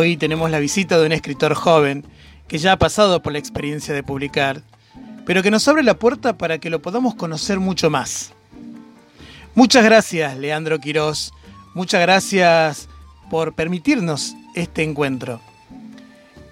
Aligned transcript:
Hoy 0.00 0.16
tenemos 0.16 0.48
la 0.48 0.60
visita 0.60 0.96
de 0.96 1.06
un 1.06 1.10
escritor 1.10 1.54
joven 1.54 2.04
que 2.46 2.58
ya 2.58 2.70
ha 2.70 2.78
pasado 2.78 3.20
por 3.20 3.32
la 3.32 3.40
experiencia 3.40 3.92
de 3.92 4.04
publicar, 4.04 4.62
pero 5.26 5.42
que 5.42 5.50
nos 5.50 5.66
abre 5.66 5.82
la 5.82 5.98
puerta 5.98 6.38
para 6.38 6.58
que 6.58 6.70
lo 6.70 6.80
podamos 6.80 7.16
conocer 7.16 7.58
mucho 7.58 7.90
más. 7.90 8.32
Muchas 9.56 9.82
gracias, 9.82 10.38
Leandro 10.38 10.78
Quirós. 10.78 11.32
Muchas 11.74 12.00
gracias 12.00 12.88
por 13.28 13.56
permitirnos 13.56 14.36
este 14.54 14.84
encuentro. 14.84 15.40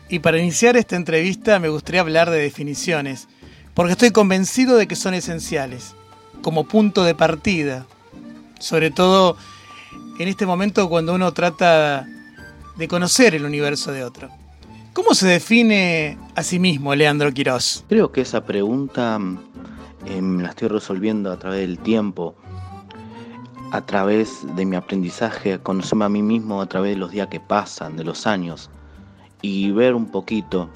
Y 0.08 0.18
para 0.18 0.40
iniciar 0.40 0.76
esta 0.76 0.96
entrevista 0.96 1.60
me 1.60 1.68
gustaría 1.68 2.00
hablar 2.00 2.30
de 2.30 2.40
definiciones, 2.40 3.28
porque 3.74 3.92
estoy 3.92 4.10
convencido 4.10 4.76
de 4.76 4.88
que 4.88 4.96
son 4.96 5.14
esenciales, 5.14 5.94
como 6.42 6.64
punto 6.64 7.04
de 7.04 7.14
partida, 7.14 7.86
sobre 8.58 8.90
todo 8.90 9.36
en 10.18 10.26
este 10.26 10.46
momento 10.46 10.88
cuando 10.88 11.14
uno 11.14 11.32
trata 11.32 12.08
de 12.76 12.88
conocer 12.88 13.34
el 13.34 13.44
universo 13.44 13.92
de 13.92 14.04
otro. 14.04 14.28
¿Cómo 14.92 15.14
se 15.14 15.26
define 15.26 16.18
a 16.34 16.42
sí 16.42 16.58
mismo 16.58 16.94
Leandro 16.94 17.32
Quirós? 17.32 17.84
Creo 17.88 18.12
que 18.12 18.22
esa 18.22 18.44
pregunta 18.44 19.18
eh, 20.06 20.20
la 20.22 20.48
estoy 20.48 20.68
resolviendo 20.68 21.30
a 21.30 21.38
través 21.38 21.60
del 21.60 21.78
tiempo, 21.78 22.34
a 23.72 23.84
través 23.84 24.46
de 24.56 24.64
mi 24.64 24.76
aprendizaje, 24.76 25.58
conocerme 25.58 26.06
a 26.06 26.08
mí 26.08 26.22
mismo 26.22 26.62
a 26.62 26.66
través 26.66 26.94
de 26.94 26.98
los 26.98 27.10
días 27.10 27.28
que 27.28 27.40
pasan, 27.40 27.96
de 27.96 28.04
los 28.04 28.26
años, 28.26 28.70
y 29.42 29.70
ver 29.72 29.94
un 29.94 30.06
poquito 30.06 30.70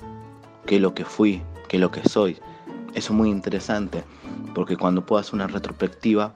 qué 0.67 0.77
es 0.77 0.83
lo 0.83 0.93
que 0.95 1.05
fui, 1.05 1.43
qué 1.69 1.77
es 1.77 1.81
lo 1.81 1.91
que 1.91 2.06
soy. 2.09 2.37
Eso 2.95 3.12
es 3.12 3.17
muy 3.19 3.31
interesante, 3.31 4.05
porque 4.55 4.77
cuando 4.77 5.06
puedo 5.06 5.21
hacer 5.21 5.34
una 5.34 5.47
retrospectiva, 5.47 6.34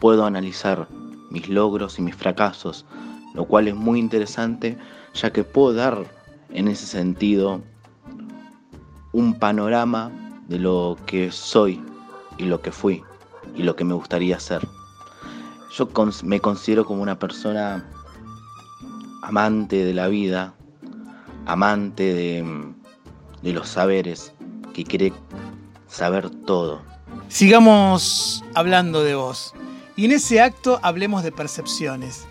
puedo 0.00 0.24
analizar 0.24 0.88
mis 1.30 1.48
logros 1.48 1.98
y 1.98 2.02
mis 2.02 2.14
fracasos, 2.14 2.86
lo 3.38 3.44
cual 3.44 3.68
es 3.68 3.76
muy 3.76 4.00
interesante 4.00 4.76
ya 5.14 5.32
que 5.32 5.44
puedo 5.44 5.72
dar 5.72 6.04
en 6.50 6.66
ese 6.66 6.86
sentido 6.86 7.62
un 9.12 9.38
panorama 9.38 10.10
de 10.48 10.58
lo 10.58 10.96
que 11.06 11.30
soy 11.30 11.80
y 12.36 12.46
lo 12.46 12.60
que 12.60 12.72
fui 12.72 13.04
y 13.54 13.62
lo 13.62 13.76
que 13.76 13.84
me 13.84 13.94
gustaría 13.94 14.40
ser. 14.40 14.66
Yo 15.72 15.88
me 16.24 16.40
considero 16.40 16.84
como 16.84 17.00
una 17.00 17.16
persona 17.16 17.88
amante 19.22 19.84
de 19.84 19.94
la 19.94 20.08
vida, 20.08 20.52
amante 21.46 22.12
de, 22.12 22.72
de 23.42 23.52
los 23.52 23.68
saberes, 23.68 24.32
que 24.74 24.82
quiere 24.82 25.12
saber 25.86 26.28
todo. 26.44 26.82
Sigamos 27.28 28.42
hablando 28.56 29.04
de 29.04 29.14
vos. 29.14 29.54
Y 29.94 30.06
en 30.06 30.12
ese 30.12 30.40
acto 30.40 30.80
hablemos 30.82 31.22
de 31.22 31.30
percepciones. 31.30 32.26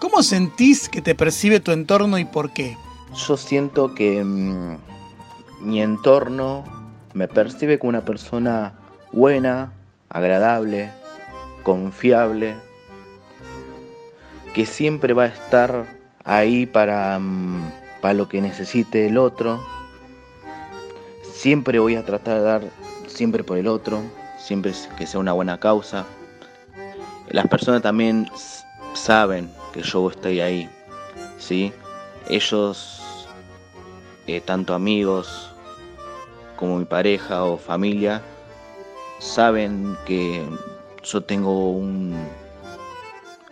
¿Cómo 0.00 0.22
sentís 0.22 0.88
que 0.88 1.02
te 1.02 1.14
percibe 1.14 1.60
tu 1.60 1.72
entorno 1.72 2.16
y 2.18 2.24
por 2.24 2.54
qué? 2.54 2.78
Yo 3.14 3.36
siento 3.36 3.94
que 3.94 4.24
mm, 4.24 4.78
mi 5.60 5.82
entorno 5.82 6.64
me 7.12 7.28
percibe 7.28 7.78
como 7.78 7.90
una 7.90 8.00
persona 8.00 8.72
buena, 9.12 9.74
agradable, 10.08 10.90
confiable, 11.62 12.56
que 14.54 14.64
siempre 14.64 15.12
va 15.12 15.24
a 15.24 15.26
estar 15.26 15.84
ahí 16.24 16.64
para, 16.64 17.18
mm, 17.18 17.70
para 18.00 18.14
lo 18.14 18.26
que 18.26 18.40
necesite 18.40 19.06
el 19.06 19.18
otro. 19.18 19.62
Siempre 21.30 21.78
voy 21.78 21.96
a 21.96 22.06
tratar 22.06 22.38
de 22.38 22.42
dar 22.42 22.62
siempre 23.06 23.44
por 23.44 23.58
el 23.58 23.66
otro, 23.66 24.02
siempre 24.38 24.72
que 24.96 25.06
sea 25.06 25.20
una 25.20 25.34
buena 25.34 25.60
causa. 25.60 26.06
Las 27.28 27.46
personas 27.48 27.82
también 27.82 28.30
saben 28.94 29.59
que 29.72 29.82
yo 29.82 30.10
estoy 30.10 30.40
ahí, 30.40 30.68
¿sí? 31.38 31.72
Ellos, 32.28 33.00
eh, 34.26 34.40
tanto 34.40 34.74
amigos 34.74 35.50
como 36.56 36.78
mi 36.78 36.84
pareja 36.84 37.44
o 37.44 37.56
familia, 37.56 38.22
saben 39.18 39.96
que 40.06 40.44
yo 41.02 41.22
tengo 41.22 41.70
un, 41.70 42.14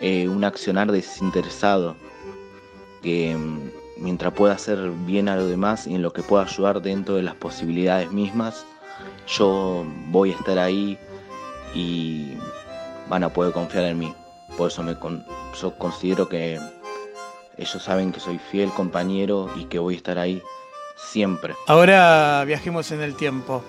eh, 0.01 0.29
un 0.29 0.45
accionar 0.45 0.93
desinteresado, 0.93 1.97
que 3.03 3.35
mm, 3.35 3.71
mientras 3.99 4.33
pueda 4.33 4.55
hacer 4.55 4.91
bien 5.07 5.29
a 5.29 5.37
los 5.37 5.49
demás 5.49 5.87
y 5.87 5.95
en 5.95 6.03
lo 6.03 6.13
que 6.13 6.23
pueda 6.23 6.45
ayudar 6.45 6.83
dentro 6.83 7.17
de 7.17 7.23
las 7.23 7.35
posibilidades 7.35 8.13
mismas, 8.13 8.65
yo 9.27 9.85
voy 10.11 10.33
a 10.33 10.37
estar 10.37 10.59
ahí 10.59 10.99
y 11.75 12.35
van 13.09 13.25
a 13.25 13.33
poder 13.33 13.53
confiar 13.53 13.85
en 13.85 13.99
mí. 13.99 14.15
Por 14.59 14.73
eso 14.73 14.83
me 14.83 14.97
yo 15.63 15.79
considero 15.79 16.29
que 16.29 16.59
ellos 17.57 17.81
saben 17.81 18.11
que 18.11 18.19
soy 18.19 18.41
fiel 18.51 18.71
compañero 18.71 19.49
y 19.55 19.67
que 19.67 19.79
voy 19.79 19.95
a 19.95 19.97
estar 19.97 20.19
ahí 20.19 20.43
siempre. 20.97 21.55
Ahora 21.69 22.43
viajemos 22.45 22.91
en 22.91 23.01
el 23.01 23.15
tiempo. 23.15 23.63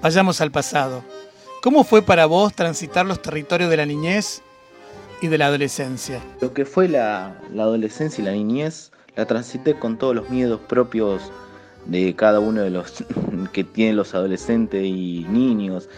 Vayamos 0.00 0.40
al 0.40 0.52
pasado. 0.52 1.02
¿Cómo 1.60 1.82
fue 1.82 2.02
para 2.02 2.26
vos 2.26 2.54
transitar 2.54 3.04
los 3.04 3.20
territorios 3.20 3.68
de 3.68 3.76
la 3.76 3.84
niñez 3.84 4.42
y 5.20 5.26
de 5.26 5.38
la 5.38 5.46
adolescencia? 5.46 6.20
Lo 6.40 6.54
que 6.54 6.66
fue 6.66 6.86
la, 6.86 7.36
la 7.52 7.64
adolescencia 7.64 8.22
y 8.22 8.24
la 8.24 8.32
niñez 8.32 8.92
la 9.16 9.26
transité 9.26 9.76
con 9.76 9.98
todos 9.98 10.14
los 10.14 10.30
miedos 10.30 10.60
propios 10.68 11.32
de 11.86 12.14
cada 12.14 12.38
uno 12.38 12.62
de 12.62 12.70
los 12.70 13.04
que 13.52 13.64
tienen 13.64 13.96
los 13.96 14.14
adolescentes 14.14 14.84
y 14.84 15.26
niños. 15.28 15.88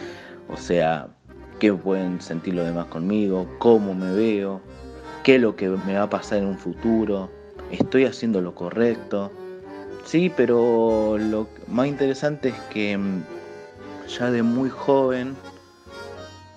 O 0.48 0.56
sea, 0.56 1.08
qué 1.64 1.72
pueden 1.72 2.20
sentir 2.20 2.52
los 2.52 2.66
demás 2.66 2.88
conmigo, 2.88 3.46
cómo 3.58 3.94
me 3.94 4.12
veo, 4.12 4.60
qué 5.22 5.36
es 5.36 5.40
lo 5.40 5.56
que 5.56 5.70
me 5.70 5.94
va 5.94 6.02
a 6.02 6.10
pasar 6.10 6.40
en 6.40 6.44
un 6.44 6.58
futuro, 6.58 7.30
estoy 7.70 8.04
haciendo 8.04 8.42
lo 8.42 8.54
correcto. 8.54 9.32
Sí, 10.04 10.30
pero 10.36 11.16
lo 11.16 11.48
más 11.66 11.86
interesante 11.86 12.50
es 12.50 12.60
que 12.68 12.98
mm, 12.98 13.22
ya 14.18 14.30
de 14.30 14.42
muy 14.42 14.68
joven, 14.68 15.34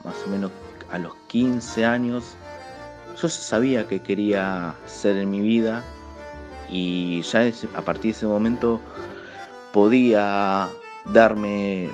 más 0.04 0.16
o 0.26 0.30
menos 0.30 0.52
a 0.92 1.00
los 1.00 1.16
15 1.28 1.86
años, 1.86 2.36
yo 3.22 3.30
sabía 3.30 3.88
que 3.88 4.02
quería 4.02 4.76
ser 4.88 5.16
en 5.16 5.32
mi 5.32 5.40
vida 5.40 5.86
y 6.70 7.22
ya 7.22 7.50
a 7.78 7.82
partir 7.82 8.12
de 8.12 8.18
ese 8.18 8.26
momento 8.26 8.82
podía 9.72 10.68
darme 11.14 11.92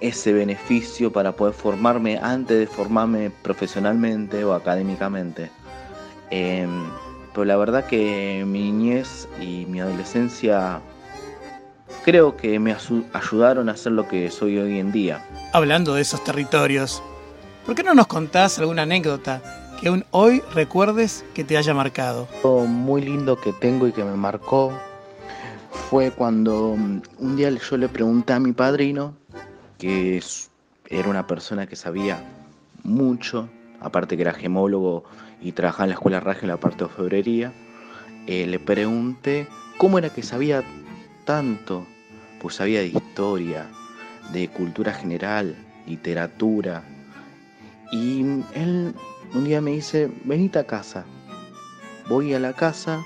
ese 0.00 0.32
beneficio 0.32 1.12
para 1.12 1.32
poder 1.32 1.54
formarme 1.54 2.18
antes 2.18 2.58
de 2.58 2.66
formarme 2.66 3.30
profesionalmente 3.42 4.44
o 4.44 4.54
académicamente. 4.54 5.50
Em, 6.30 6.84
pero 7.32 7.44
la 7.44 7.56
verdad 7.56 7.86
que 7.86 8.44
mi 8.46 8.72
niñez 8.72 9.28
y 9.40 9.66
mi 9.66 9.80
adolescencia 9.80 10.80
creo 12.04 12.36
que 12.36 12.58
me 12.58 12.74
ayudaron 13.12 13.68
a 13.68 13.76
ser 13.76 13.92
lo 13.92 14.08
que 14.08 14.30
soy 14.30 14.58
hoy 14.58 14.78
en 14.78 14.92
día. 14.92 15.24
Hablando 15.52 15.94
de 15.94 16.02
esos 16.02 16.22
territorios, 16.24 17.02
¿por 17.66 17.74
qué 17.74 17.82
no 17.82 17.94
nos 17.94 18.06
contás 18.06 18.58
alguna 18.58 18.82
anécdota 18.82 19.42
que 19.80 19.88
aún 19.88 20.04
hoy 20.10 20.42
recuerdes 20.54 21.24
que 21.34 21.44
te 21.44 21.56
haya 21.56 21.74
marcado? 21.74 22.28
Lo 22.42 22.60
muy 22.60 23.02
lindo 23.02 23.40
que 23.40 23.52
tengo 23.52 23.86
y 23.86 23.92
que 23.92 24.04
me 24.04 24.16
marcó 24.16 24.72
fue 25.88 26.10
cuando 26.10 26.74
mm, 26.76 27.02
un 27.18 27.36
día 27.36 27.50
yo 27.50 27.76
le 27.76 27.88
pregunté 27.88 28.32
a 28.32 28.40
mi 28.40 28.52
padrino 28.52 29.14
que 29.80 30.22
era 30.88 31.08
una 31.08 31.26
persona 31.26 31.66
que 31.66 31.74
sabía 31.74 32.22
mucho, 32.84 33.48
aparte 33.80 34.16
que 34.16 34.22
era 34.22 34.34
gemólogo 34.34 35.04
y 35.40 35.52
trabajaba 35.52 35.84
en 35.84 35.90
la 35.90 35.94
escuela 35.94 36.20
Raja 36.20 36.42
en 36.42 36.48
la 36.48 36.60
parte 36.60 36.78
de 36.78 36.84
orfebrería, 36.84 37.52
eh, 38.26 38.46
le 38.46 38.58
pregunté 38.58 39.48
cómo 39.78 39.98
era 39.98 40.10
que 40.10 40.22
sabía 40.22 40.62
tanto, 41.24 41.86
pues 42.40 42.56
sabía 42.56 42.80
de 42.80 42.88
historia, 42.88 43.66
de 44.32 44.48
cultura 44.48 44.92
general, 44.92 45.56
literatura, 45.86 46.84
y 47.90 48.20
él 48.54 48.94
un 49.32 49.44
día 49.44 49.60
me 49.60 49.72
dice, 49.72 50.10
venite 50.24 50.58
a 50.58 50.64
casa. 50.64 51.04
Voy 52.08 52.34
a 52.34 52.40
la 52.40 52.52
casa 52.52 53.02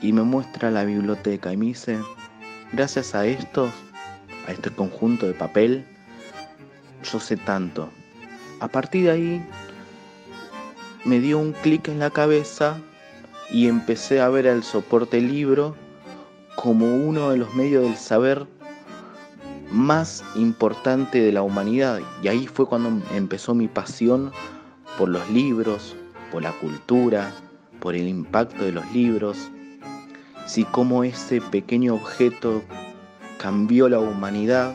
y 0.00 0.12
me 0.12 0.22
muestra 0.22 0.70
la 0.70 0.84
biblioteca 0.84 1.52
y 1.52 1.56
me 1.56 1.66
dice, 1.66 1.98
gracias 2.72 3.14
a 3.14 3.26
esto 3.26 3.70
a 4.46 4.52
este 4.52 4.70
conjunto 4.70 5.26
de 5.26 5.34
papel, 5.34 5.84
yo 7.02 7.20
sé 7.20 7.36
tanto. 7.36 7.90
A 8.60 8.68
partir 8.68 9.04
de 9.04 9.10
ahí 9.10 9.46
me 11.04 11.20
dio 11.20 11.38
un 11.38 11.52
clic 11.52 11.88
en 11.88 11.98
la 11.98 12.10
cabeza 12.10 12.78
y 13.50 13.68
empecé 13.68 14.20
a 14.20 14.28
ver 14.28 14.46
el 14.46 14.62
soporte 14.62 15.20
libro 15.20 15.76
como 16.56 16.86
uno 16.86 17.30
de 17.30 17.36
los 17.36 17.54
medios 17.54 17.82
del 17.82 17.96
saber 17.96 18.46
más 19.70 20.24
importante 20.36 21.20
de 21.20 21.32
la 21.32 21.42
humanidad. 21.42 22.00
Y 22.22 22.28
ahí 22.28 22.46
fue 22.46 22.66
cuando 22.66 23.02
empezó 23.14 23.54
mi 23.54 23.68
pasión 23.68 24.32
por 24.96 25.08
los 25.08 25.28
libros, 25.30 25.96
por 26.30 26.42
la 26.42 26.52
cultura, 26.52 27.32
por 27.80 27.94
el 27.94 28.08
impacto 28.08 28.64
de 28.64 28.72
los 28.72 28.90
libros. 28.92 29.50
Si 30.46 30.64
cómo 30.64 31.04
ese 31.04 31.40
pequeño 31.40 31.94
objeto 31.94 32.62
cambió 33.44 33.90
la 33.90 33.98
humanidad. 33.98 34.72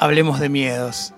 Hablemos 0.00 0.38
de 0.38 0.50
miedos. 0.50 1.14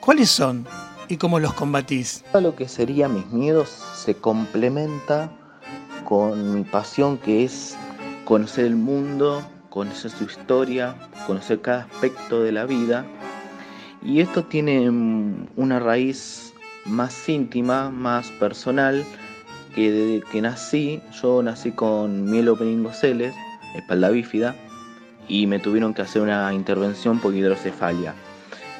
¿Cuáles 0.00 0.30
son 0.30 0.66
y 1.06 1.18
cómo 1.18 1.38
los 1.38 1.52
combatís? 1.52 2.24
Lo 2.32 2.56
que 2.56 2.66
serían 2.66 3.12
mis 3.12 3.26
miedos 3.26 3.68
se 3.94 4.14
complementa 4.14 5.30
con 6.06 6.54
mi 6.54 6.64
pasión 6.64 7.18
que 7.18 7.44
es 7.44 7.76
conocer 8.24 8.64
el 8.64 8.76
mundo, 8.76 9.46
conocer 9.68 10.10
su 10.10 10.24
historia, 10.24 10.96
conocer 11.26 11.60
cada 11.60 11.82
aspecto 11.82 12.42
de 12.42 12.50
la 12.50 12.64
vida. 12.64 13.04
Y 14.02 14.22
esto 14.22 14.44
tiene 14.44 14.88
una 15.56 15.78
raíz 15.78 16.54
más 16.86 17.28
íntima, 17.28 17.90
más 17.90 18.30
personal, 18.40 19.04
que 19.74 19.92
desde 19.92 20.26
que 20.26 20.40
nací, 20.40 21.02
yo 21.20 21.42
nací 21.42 21.70
con 21.70 22.30
mielopeningoceles, 22.30 23.34
espalda 23.74 24.08
bífida, 24.08 24.56
y 25.28 25.46
me 25.46 25.58
tuvieron 25.58 25.94
que 25.94 26.02
hacer 26.02 26.22
una 26.22 26.52
intervención 26.52 27.18
por 27.18 27.34
hidrocefalia. 27.34 28.14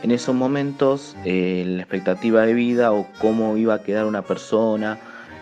En 0.02 0.10
esos 0.10 0.34
momentos, 0.34 1.16
eh, 1.24 1.64
la 1.66 1.82
expectativa 1.82 2.42
de 2.42 2.52
vida 2.52 2.92
o 2.92 3.06
cómo 3.20 3.56
iba 3.56 3.74
a 3.74 3.82
quedar 3.82 4.04
una 4.04 4.22
persona 4.22 4.98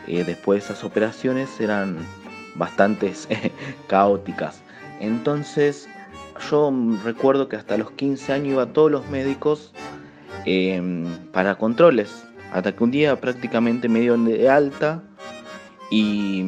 eh, 0.07 0.25
después 0.25 0.61
de 0.61 0.73
esas 0.73 0.85
operaciones 0.85 1.61
eran 1.61 1.99
bastante 2.55 3.13
caóticas. 3.89 4.63
Entonces, 5.01 5.89
yo 6.51 6.73
recuerdo 7.05 7.49
que 7.49 7.57
hasta 7.57 7.77
los 7.77 7.91
15 7.93 8.33
años 8.33 8.49
iba 8.49 8.63
a 8.63 8.73
todos 8.73 8.91
los 8.91 9.09
médicos 9.09 9.73
em, 10.45 11.07
para 11.33 11.57
controles, 11.57 12.25
hasta 12.53 12.75
que 12.75 12.85
un 12.85 12.91
día 12.91 13.21
prácticamente 13.21 13.89
me 13.89 14.01
dieron 14.01 14.25
de 14.25 14.49
alta 14.49 15.03
y, 15.91 16.45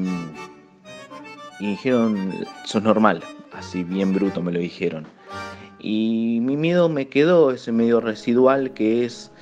y 1.59 1.67
dijeron, 1.67 2.33
eso 2.65 2.79
es 2.79 2.85
normal, 2.85 3.23
así 3.57 3.85
bien 3.85 4.13
bruto 4.13 4.43
me 4.43 4.53
lo 4.53 4.59
dijeron. 4.59 5.07
Y 5.79 6.39
mi 6.43 6.57
miedo 6.57 6.89
me 6.89 7.09
quedó, 7.09 7.51
ese 7.51 7.73
medio 7.73 8.01
residual 8.01 8.73
que 8.73 9.05
es, 9.05 9.33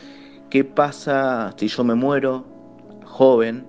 ¿qué 0.50 0.64
pasa 0.64 1.54
si 1.56 1.68
yo 1.68 1.84
me 1.84 1.94
muero 1.94 2.44
joven? 3.04 3.64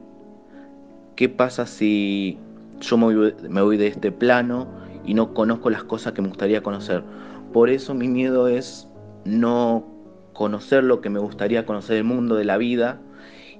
¿Qué 1.15 1.29
pasa 1.29 1.65
si 1.65 2.37
yo 2.79 2.97
me 2.97 3.15
voy, 3.15 3.35
me 3.49 3.61
voy 3.61 3.77
de 3.77 3.87
este 3.87 4.11
plano 4.11 4.67
y 5.05 5.13
no 5.13 5.33
conozco 5.33 5.69
las 5.69 5.83
cosas 5.83 6.13
que 6.13 6.21
me 6.21 6.29
gustaría 6.29 6.63
conocer? 6.63 7.03
Por 7.51 7.69
eso 7.69 7.93
mi 7.93 8.07
miedo 8.07 8.47
es 8.47 8.87
no 9.25 9.85
conocer 10.33 10.83
lo 10.83 11.01
que 11.01 11.09
me 11.09 11.19
gustaría 11.19 11.65
conocer 11.65 11.97
del 11.97 12.05
mundo, 12.05 12.35
de 12.35 12.45
la 12.45 12.57
vida, 12.57 12.99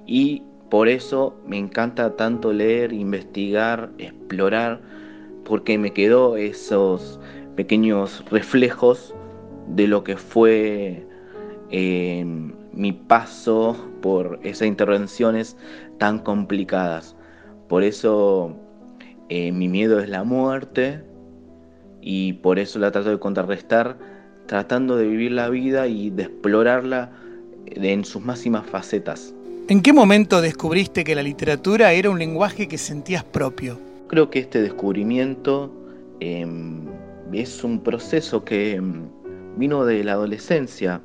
y 0.06 0.42
por 0.70 0.88
eso 0.88 1.36
me 1.46 1.56
encanta 1.56 2.16
tanto 2.16 2.52
leer, 2.52 2.92
investigar, 2.92 3.92
explorar, 3.98 4.80
porque 5.44 5.78
me 5.78 5.92
quedó 5.92 6.36
esos 6.36 7.20
pequeños 7.56 8.24
reflejos 8.30 9.14
de 9.68 9.86
lo 9.88 10.04
que 10.04 10.16
fue 10.16 11.06
eh, 11.70 12.24
mi 12.72 12.92
paso 12.92 13.76
por 14.02 14.40
esas 14.42 14.68
intervenciones 14.68 15.56
tan 15.98 16.18
complicadas. 16.18 17.16
Por 17.68 17.82
eso 17.82 18.56
eh, 19.28 19.52
mi 19.52 19.68
miedo 19.68 20.00
es 20.00 20.08
la 20.08 20.24
muerte 20.24 21.02
y 22.00 22.34
por 22.34 22.58
eso 22.58 22.78
la 22.78 22.90
trato 22.90 23.10
de 23.10 23.18
contrarrestar, 23.18 23.96
tratando 24.46 24.96
de 24.96 25.06
vivir 25.06 25.32
la 25.32 25.48
vida 25.48 25.86
y 25.86 26.10
de 26.10 26.24
explorarla 26.24 27.10
en 27.66 28.04
sus 28.04 28.22
máximas 28.22 28.66
facetas. 28.66 29.34
¿En 29.68 29.80
qué 29.80 29.94
momento 29.94 30.42
descubriste 30.42 31.04
que 31.04 31.14
la 31.14 31.22
literatura 31.22 31.92
era 31.92 32.10
un 32.10 32.18
lenguaje 32.18 32.68
que 32.68 32.76
sentías 32.76 33.24
propio? 33.24 33.93
Creo 34.08 34.30
que 34.30 34.40
este 34.40 34.62
descubrimiento 34.62 35.72
em, 36.20 36.84
es 37.32 37.64
un 37.64 37.80
proceso 37.80 38.44
que 38.44 38.74
em, 38.74 39.08
vino 39.56 39.84
de 39.84 40.04
la 40.04 40.12
adolescencia, 40.12 41.00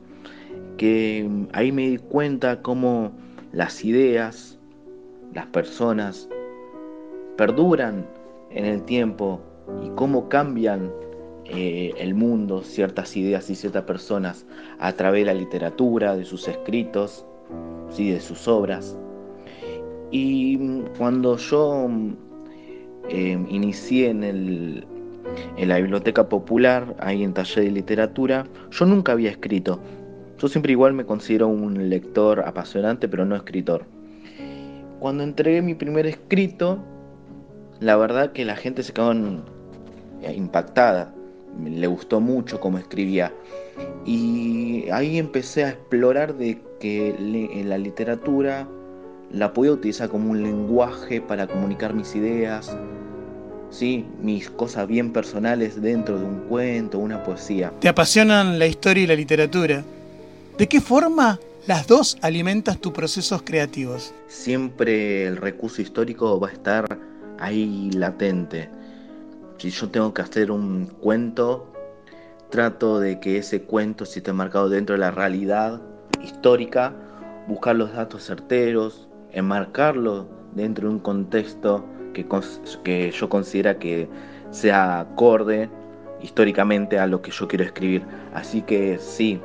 que 0.78 1.20
em, 1.20 1.48
ahí 1.54 1.72
me 1.72 1.90
di 1.90 1.98
cuenta 1.98 2.62
cómo 2.62 3.12
las 3.52 3.84
ideas, 3.86 4.60
las 5.34 5.46
personas, 5.48 6.30
perduran 7.38 8.06
en 8.50 8.66
el 8.66 8.84
tiempo 8.84 9.40
y 9.84 9.90
cómo 9.96 10.28
cambian 10.28 10.92
eh, 11.46 11.94
el 11.98 12.14
mundo, 12.14 12.62
ciertas 12.62 13.16
ideas 13.18 13.50
y 13.50 13.56
ciertas 13.56 13.84
personas 13.84 14.46
a 14.78 14.94
través 14.94 15.22
de 15.22 15.34
la 15.34 15.40
literatura, 15.40 16.16
de 16.16 16.26
sus 16.26 16.48
escritos, 16.48 17.26
¿sí? 17.90 18.12
de 18.12 18.20
sus 18.20 18.48
obras. 18.48 18.98
Y 20.12 20.58
cuando 20.98 21.38
yo 21.38 21.88
em, 23.10 23.46
inicié 23.50 24.10
en, 24.10 24.24
el, 24.24 24.86
en 25.58 25.70
la 25.70 25.78
biblioteca 25.78 26.30
popular, 26.30 26.96
ahí 27.00 27.24
en 27.24 27.34
taller 27.34 27.66
de 27.66 27.72
literatura, 27.72 28.46
yo 28.72 28.86
nunca 28.86 29.12
había 29.12 29.30
escrito. 29.30 29.80
Yo 30.40 30.48
siempre 30.48 30.72
igual 30.72 30.94
me 30.94 31.06
considero 31.06 31.48
un 31.48 31.90
lector 31.90 32.40
apasionante, 32.42 33.08
pero 33.08 33.26
no 33.26 33.36
escritor. 33.36 33.86
Cuando 35.00 35.24
entregué 35.24 35.62
mi 35.62 35.76
primer 35.76 36.06
escrito, 36.06 36.80
la 37.80 37.96
verdad 37.98 38.32
que 38.32 38.46
la 38.46 38.56
gente 38.56 38.84
se 38.84 38.94
quedó 38.94 39.14
eh, 39.14 40.34
impactada, 40.36 41.14
le 41.64 41.88
gustó 41.88 42.20
mucho 42.20 42.60
cómo 42.60 42.78
escribía. 42.78 43.34
Y 44.06 44.90
ahí 44.92 45.18
empecé 45.18 45.64
a 45.64 45.70
explorar 45.70 46.36
de 46.36 46.62
que 46.80 47.10
en 47.10 47.70
la 47.70 47.78
literatura 47.78 48.68
la 49.32 49.54
podía 49.54 49.74
utilizar 49.74 50.10
como 50.10 50.32
un 50.32 50.42
lenguaje 50.42 51.22
para 51.22 51.48
comunicar 51.48 51.94
mis 51.94 52.16
ideas, 52.16 52.76
¿sí? 53.70 54.06
mis 54.22 54.50
cosas 54.50 54.88
bien 54.88 55.12
personales 55.12 55.82
dentro 55.82 56.20
de 56.20 56.26
un 56.26 56.40
cuento, 56.42 57.00
una 57.00 57.24
poesía. 57.24 57.72
¿Te 57.80 57.90
apasionan 57.90 58.60
la 58.60 58.68
historia 58.68 59.04
y 59.04 59.08
la 59.08 59.16
literatura? 59.16 59.84
¿De 60.58 60.68
qué 60.68 60.82
forma 60.82 61.40
las 61.68 61.88
dos 61.88 62.18
alimentas 62.22 62.80
tus 62.80 62.92
procesos 62.92 63.42
creativos? 63.44 64.14
Siempre 64.28 65.26
el 65.26 65.38
recurso 65.38 65.82
histórico 65.82 66.40
va 66.40 66.50
a 66.50 66.52
estar 66.52 67.00
ahí 67.40 67.92
latente. 67.92 68.70
Si 69.58 69.70
yo 69.70 69.90
tengo 69.90 70.14
que 70.14 70.22
hacer 70.22 70.52
un 70.52 70.86
cuento, 70.86 71.72
trato 72.50 73.00
de 73.00 73.20
que 73.20 73.38
ese 73.38 73.62
cuento, 73.62 74.06
si 74.06 74.20
esté 74.20 74.34
marcado 74.34 74.70
dentro 74.70 74.96
de 74.96 75.00
la 75.00 75.12
realidad 75.12 75.82
histórica, 76.24 76.94
buscar 77.48 77.76
los 77.76 77.94
datos 77.94 78.26
certeros, 78.26 79.08
enmarcarlo 79.32 80.28
dentro 80.54 80.88
de 80.88 80.96
un 80.96 81.00
contexto 81.00 81.86
que, 82.84 83.12
yo 83.12 83.30
considera 83.30 83.78
que 83.78 84.08
sea 84.52 85.02
acorde 85.02 85.70
históricamente 86.22 87.00
a 87.00 87.08
lo 87.08 87.22
que 87.22 87.32
yo 87.32 87.48
quiero 87.48 87.64
escribir. 87.64 88.04
Así 88.34 88.62
que 88.62 88.98
sí, 89.00 89.42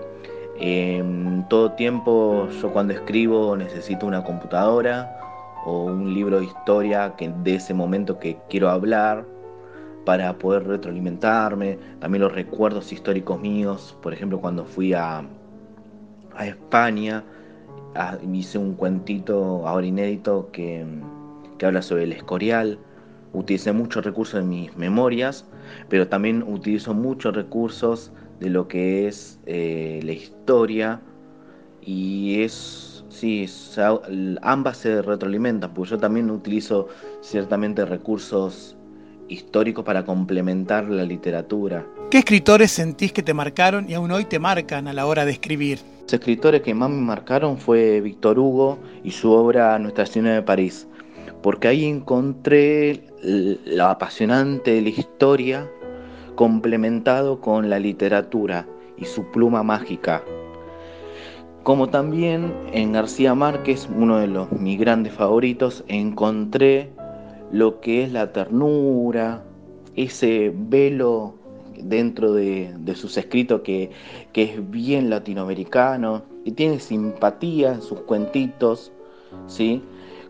en 0.59 1.47
todo 1.49 1.73
tiempo 1.73 2.49
yo 2.61 2.73
cuando 2.73 2.95
escribo 2.95 3.57
necesito 3.57 4.07
una 4.07 4.23
computadora 4.25 5.19
o 5.65 5.85
un 5.85 6.13
libro 6.15 6.41
de 6.41 6.47
historia 6.47 7.15
que 7.17 7.33
de 7.43 7.57
ese 7.57 7.75
momento 7.75 8.19
que 8.19 8.39
quiero 8.49 8.71
hablar 8.71 9.25
para 10.05 10.35
poder 10.35 10.67
retroalimentarme, 10.67 11.79
también 11.99 12.23
los 12.23 12.33
recuerdos 12.33 12.93
históricos 12.93 13.41
míos, 13.41 13.97
por 14.03 14.13
ejemplo 14.13 14.39
cuando 14.41 14.67
fui 14.67 14.93
a, 14.93 15.25
a 16.37 16.47
España, 16.47 17.25
hice 18.33 18.59
un 18.59 18.75
cuentito 18.75 19.67
ahora 19.67 19.87
inédito 19.87 20.51
que, 20.53 20.85
que 21.65 21.69
habla 21.69 21.81
sobre 21.81 22.03
el 22.03 22.13
escorial, 22.13 22.79
utilicé 23.33 23.73
muchos 23.73 24.05
recursos 24.05 24.39
de 24.39 24.47
mis 24.47 24.77
memorias, 24.77 25.47
pero 25.89 26.09
también 26.09 26.43
utilizo 26.43 26.93
muchos 26.93 27.35
recursos 27.35 28.13
de 28.39 28.51
lo 28.51 28.69
que 28.69 29.09
es 29.09 29.41
eh, 29.47 29.99
la 30.05 30.13
historia 30.13 31.01
y 31.81 32.43
es 32.43 32.91
Sí, 33.09 33.47
ambas 34.43 34.79
se 34.79 35.01
retroalimentan, 35.01 35.73
porque 35.73 35.93
yo 35.93 35.99
también 35.99 36.33
utilizo 36.33 36.89
ciertamente 37.21 37.85
recursos 37.85 38.77
históricos 39.29 39.85
para 39.85 40.05
complementar 40.05 40.89
la 40.91 41.05
literatura. 41.05 41.87
¿Qué 42.11 42.19
escritores 42.19 42.73
sentís 42.73 43.13
que 43.13 43.23
te 43.23 43.33
marcaron 43.33 43.89
y 43.89 43.95
aún 43.95 44.11
hoy 44.11 44.25
te 44.25 44.41
marcan 44.41 44.89
a 44.89 44.93
la 44.93 45.07
hora 45.07 45.25
de 45.25 45.31
escribir? 45.31 45.79
Los 46.03 46.13
escritores 46.13 46.63
que 46.63 46.75
más 46.75 46.91
me 46.91 47.01
marcaron 47.01 47.57
fue 47.57 48.01
Víctor 48.01 48.37
Hugo 48.37 48.79
y 49.05 49.13
su 49.13 49.31
obra 49.31 49.79
Nuestra 49.79 50.07
Señora 50.07 50.35
de 50.35 50.43
París, 50.43 50.89
porque 51.45 51.69
ahí 51.69 51.85
encontré 51.85 53.05
lo 53.23 53.85
apasionante 53.85 54.73
de 54.73 54.81
la 54.81 54.89
historia 54.89 55.71
complementado 56.37 57.43
con 57.43 57.69
la 57.69 57.79
literatura 57.79 58.67
y 58.97 59.05
su 59.05 59.31
pluma 59.31 59.63
mágica 59.63 60.25
Como 61.63 61.91
también 61.91 62.55
en 62.73 62.93
García 62.93 63.35
Márquez, 63.35 63.87
uno 63.95 64.17
de 64.21 64.27
los 64.27 64.51
mis 64.53 64.81
grandes 64.81 65.13
favoritos, 65.13 65.85
encontré 65.87 66.91
lo 67.53 67.79
que 67.81 68.05
es 68.05 68.13
la 68.13 68.33
ternura, 68.33 69.45
ese 69.97 70.51
velo 70.55 71.35
dentro 71.77 72.33
de, 72.33 72.75
sus 72.95 73.19
escritos 73.19 73.61
que, 73.61 73.91
es 74.33 74.71
bien 74.71 75.11
latinoamericano 75.11 76.23
y 76.47 76.53
tiene 76.53 76.81
simpatía 76.81 77.75
en 77.75 77.83
sus 77.83 78.01
cuentitos, 78.01 78.93
¿sí? 79.47 79.83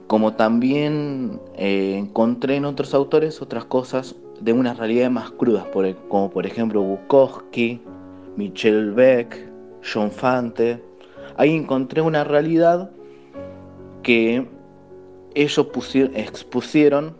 Como 0.06 0.34
también 0.34 1.40
eh, 1.56 1.96
encontré 1.98 2.56
en 2.56 2.64
otros 2.64 2.94
autores 2.94 3.40
otras 3.40 3.64
cosas 3.64 4.14
de 4.40 4.52
una 4.52 4.74
realidad 4.74 5.10
más 5.10 5.30
crudas, 5.30 5.66
como 6.08 6.30
por 6.30 6.46
ejemplo 6.46 6.82
Bukowski, 6.82 7.80
Michel 8.36 8.92
Beck, 8.92 9.50
John 9.82 10.10
Fante, 10.10 10.80
Ahí 11.36 11.52
encontré 11.54 12.00
una 12.00 12.22
realidad 12.22 12.90
que 14.02 14.46
ellos 15.34 15.66
expusieron 16.14 17.16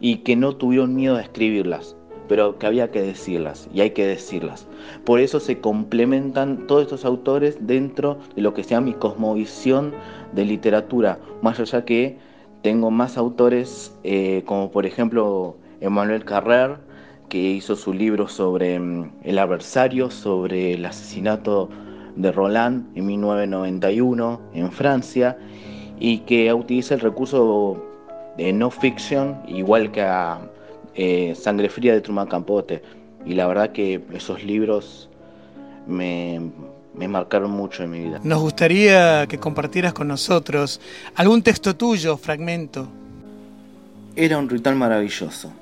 y 0.00 0.18
que 0.18 0.36
no 0.36 0.54
tuvieron 0.56 0.94
miedo 0.94 1.16
a 1.16 1.22
escribirlas, 1.22 1.96
pero 2.32 2.58
que 2.58 2.66
había 2.66 2.90
que 2.90 3.02
decirlas 3.02 3.68
y 3.74 3.82
hay 3.82 3.90
que 3.90 4.06
decirlas. 4.06 4.66
Por 5.04 5.20
eso 5.20 5.38
se 5.38 5.60
complementan 5.60 6.66
todos 6.66 6.84
estos 6.84 7.04
autores 7.04 7.58
dentro 7.60 8.16
de 8.34 8.40
lo 8.40 8.54
que 8.54 8.64
sea 8.64 8.80
mi 8.80 8.94
cosmovisión 8.94 9.92
de 10.32 10.46
literatura, 10.46 11.18
más 11.42 11.60
allá 11.60 11.84
que 11.84 12.16
tengo 12.62 12.90
más 12.90 13.18
autores 13.18 13.94
eh, 14.02 14.44
como 14.46 14.70
por 14.70 14.86
ejemplo 14.86 15.58
Emmanuel 15.82 16.24
Carrer, 16.24 16.78
que 17.28 17.36
hizo 17.36 17.76
su 17.76 17.92
libro 17.92 18.26
sobre 18.28 18.80
mm, 18.80 19.10
el 19.24 19.38
adversario, 19.38 20.10
sobre 20.10 20.72
el 20.72 20.86
asesinato 20.86 21.68
de 22.16 22.32
Roland 22.32 22.96
en 22.96 23.04
1991 23.08 24.40
en 24.54 24.72
Francia 24.72 25.36
y 26.00 26.20
que 26.20 26.50
utiliza 26.54 26.94
el 26.94 27.00
recurso 27.00 27.76
de 28.38 28.54
no 28.54 28.70
fiction 28.70 29.36
igual 29.46 29.92
que 29.92 30.00
a 30.00 30.48
eh, 30.94 31.34
Sangre 31.34 31.68
Fría 31.68 31.92
de 31.94 32.00
Truman 32.00 32.26
Campote 32.26 32.82
y 33.24 33.34
la 33.34 33.46
verdad 33.46 33.72
que 33.72 34.02
esos 34.12 34.42
libros 34.44 35.08
me, 35.86 36.40
me 36.94 37.08
marcaron 37.08 37.50
mucho 37.50 37.82
en 37.82 37.90
mi 37.90 38.00
vida. 38.00 38.20
Nos 38.22 38.40
gustaría 38.40 39.26
que 39.26 39.38
compartieras 39.38 39.92
con 39.92 40.08
nosotros 40.08 40.80
algún 41.14 41.42
texto 41.42 41.74
tuyo, 41.76 42.16
fragmento. 42.16 42.88
Era 44.16 44.38
un 44.38 44.48
ritual 44.48 44.76
maravilloso. 44.76 45.52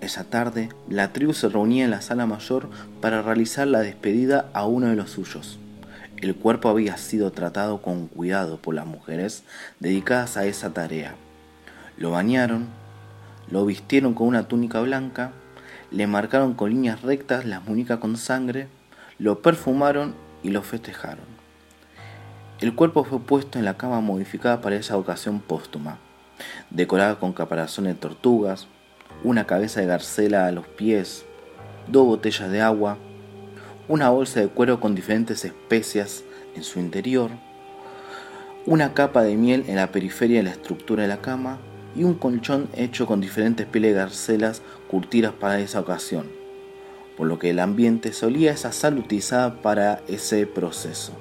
Esa 0.00 0.24
tarde, 0.24 0.68
la 0.88 1.12
tribu 1.12 1.32
se 1.32 1.48
reunía 1.48 1.84
en 1.84 1.92
la 1.92 2.02
sala 2.02 2.26
mayor 2.26 2.68
para 3.00 3.22
realizar 3.22 3.68
la 3.68 3.80
despedida 3.80 4.50
a 4.52 4.66
uno 4.66 4.88
de 4.88 4.96
los 4.96 5.10
suyos. 5.10 5.60
El 6.20 6.34
cuerpo 6.34 6.68
había 6.68 6.96
sido 6.96 7.30
tratado 7.30 7.82
con 7.82 8.08
cuidado 8.08 8.56
por 8.56 8.74
las 8.74 8.86
mujeres 8.86 9.44
dedicadas 9.78 10.36
a 10.36 10.46
esa 10.46 10.72
tarea. 10.72 11.14
Lo 11.96 12.10
bañaron, 12.10 12.66
lo 13.52 13.66
vistieron 13.66 14.14
con 14.14 14.28
una 14.28 14.48
túnica 14.48 14.80
blanca, 14.80 15.32
le 15.90 16.06
marcaron 16.06 16.54
con 16.54 16.70
líneas 16.70 17.02
rectas 17.02 17.44
las 17.44 17.62
muñecas 17.62 17.98
con 17.98 18.16
sangre, 18.16 18.66
lo 19.18 19.42
perfumaron 19.42 20.14
y 20.42 20.48
lo 20.48 20.62
festejaron. 20.62 21.26
El 22.60 22.74
cuerpo 22.74 23.04
fue 23.04 23.20
puesto 23.20 23.58
en 23.58 23.66
la 23.66 23.76
cama 23.76 24.00
modificada 24.00 24.62
para 24.62 24.76
esa 24.76 24.96
ocasión 24.96 25.40
póstuma, 25.40 25.98
decorada 26.70 27.18
con 27.18 27.34
caparazón 27.34 27.84
de 27.84 27.94
tortugas, 27.94 28.68
una 29.22 29.44
cabeza 29.44 29.82
de 29.82 29.86
garcela 29.86 30.46
a 30.46 30.52
los 30.52 30.66
pies, 30.66 31.26
dos 31.88 32.06
botellas 32.06 32.50
de 32.50 32.62
agua, 32.62 32.96
una 33.86 34.08
bolsa 34.08 34.40
de 34.40 34.48
cuero 34.48 34.80
con 34.80 34.94
diferentes 34.94 35.44
especias 35.44 36.24
en 36.56 36.64
su 36.64 36.80
interior, 36.80 37.30
una 38.64 38.94
capa 38.94 39.22
de 39.22 39.36
miel 39.36 39.64
en 39.68 39.76
la 39.76 39.92
periferia 39.92 40.38
de 40.38 40.44
la 40.44 40.52
estructura 40.52 41.02
de 41.02 41.08
la 41.08 41.20
cama 41.20 41.58
y 41.94 42.04
un 42.04 42.14
colchón 42.14 42.68
hecho 42.74 43.06
con 43.06 43.20
diferentes 43.20 43.66
pieles 43.66 43.94
garcelas 43.94 44.62
curtidas 44.88 45.32
para 45.32 45.60
esa 45.60 45.80
ocasión, 45.80 46.26
por 47.16 47.26
lo 47.26 47.38
que 47.38 47.50
el 47.50 47.58
ambiente 47.58 48.12
solía 48.12 48.52
esa 48.52 48.72
sal 48.72 48.98
utilizada 48.98 49.62
para 49.62 50.02
ese 50.08 50.46
proceso. 50.46 51.12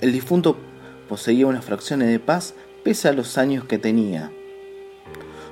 El 0.00 0.12
difunto 0.12 0.56
poseía 1.08 1.46
unas 1.46 1.64
fracciones 1.64 2.08
de 2.08 2.18
paz 2.18 2.54
pese 2.82 3.08
a 3.08 3.12
los 3.12 3.38
años 3.38 3.64
que 3.64 3.78
tenía. 3.78 4.30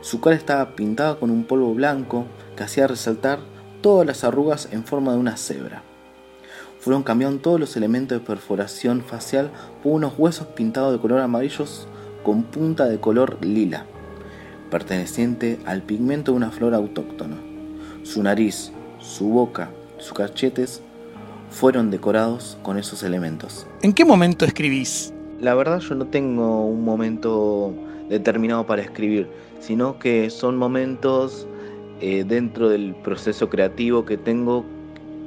Su 0.00 0.21
cara 0.21 0.37
estaba 0.37 0.75
pintada 0.75 1.16
con 1.16 1.30
un 1.30 1.44
polvo 1.44 1.73
blanco 1.75 2.26
que 2.56 2.64
hacía 2.64 2.87
resaltar 2.87 3.38
todas 3.80 4.06
las 4.06 4.25
arrugas 4.25 4.68
en 4.73 4.85
forma 4.85 5.12
de 5.12 5.18
una 5.18 5.37
cebra. 5.37 5.82
Fueron 6.80 7.04
cambiados 7.04 7.40
todos 7.40 7.61
los 7.61 7.76
elementos 7.76 8.18
de 8.18 8.26
perforación 8.26 9.02
facial 9.02 9.50
por 9.82 9.92
unos 9.92 10.14
huesos 10.18 10.49
pintados 10.49 10.92
de 10.92 10.99
color 10.99 11.21
amarillos 11.21 11.87
con 12.22 12.44
punta 12.44 12.86
de 12.86 12.98
color 12.98 13.38
lila, 13.44 13.86
perteneciente 14.70 15.58
al 15.66 15.82
pigmento 15.82 16.32
de 16.32 16.36
una 16.36 16.50
flor 16.50 16.74
autóctona. 16.74 17.36
Su 18.02 18.22
nariz, 18.22 18.72
su 18.98 19.28
boca, 19.28 19.70
sus 19.98 20.12
cachetes 20.12 20.82
fueron 21.50 21.90
decorados 21.90 22.58
con 22.62 22.78
esos 22.78 23.02
elementos. 23.02 23.66
¿En 23.82 23.92
qué 23.92 24.04
momento 24.04 24.44
escribís? 24.44 25.12
La 25.40 25.54
verdad 25.54 25.80
yo 25.80 25.94
no 25.94 26.06
tengo 26.06 26.66
un 26.66 26.84
momento 26.84 27.74
determinado 28.08 28.66
para 28.66 28.82
escribir, 28.82 29.28
sino 29.60 29.98
que 29.98 30.30
son 30.30 30.56
momentos 30.56 31.46
eh, 32.00 32.24
dentro 32.26 32.68
del 32.68 32.94
proceso 32.94 33.48
creativo 33.48 34.04
que 34.04 34.16
tengo, 34.16 34.64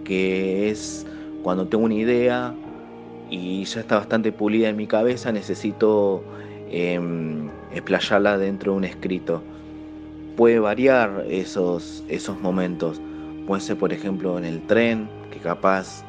que 0.03 0.69
es 0.69 1.05
cuando 1.43 1.67
tengo 1.67 1.85
una 1.85 1.95
idea 1.95 2.53
y 3.29 3.63
ya 3.65 3.81
está 3.81 3.97
bastante 3.97 4.31
pulida 4.31 4.69
en 4.69 4.75
mi 4.75 4.87
cabeza, 4.87 5.31
necesito 5.31 6.23
explayarla 7.71 8.37
dentro 8.37 8.73
de 8.73 8.77
un 8.77 8.83
escrito. 8.83 9.41
Puede 10.35 10.59
variar 10.59 11.25
esos, 11.29 12.03
esos 12.09 12.39
momentos. 12.41 13.01
Puede 13.47 13.61
ser, 13.61 13.77
por 13.77 13.93
ejemplo, 13.93 14.37
en 14.37 14.45
el 14.45 14.61
tren, 14.67 15.07
que 15.31 15.39
capaz 15.39 16.03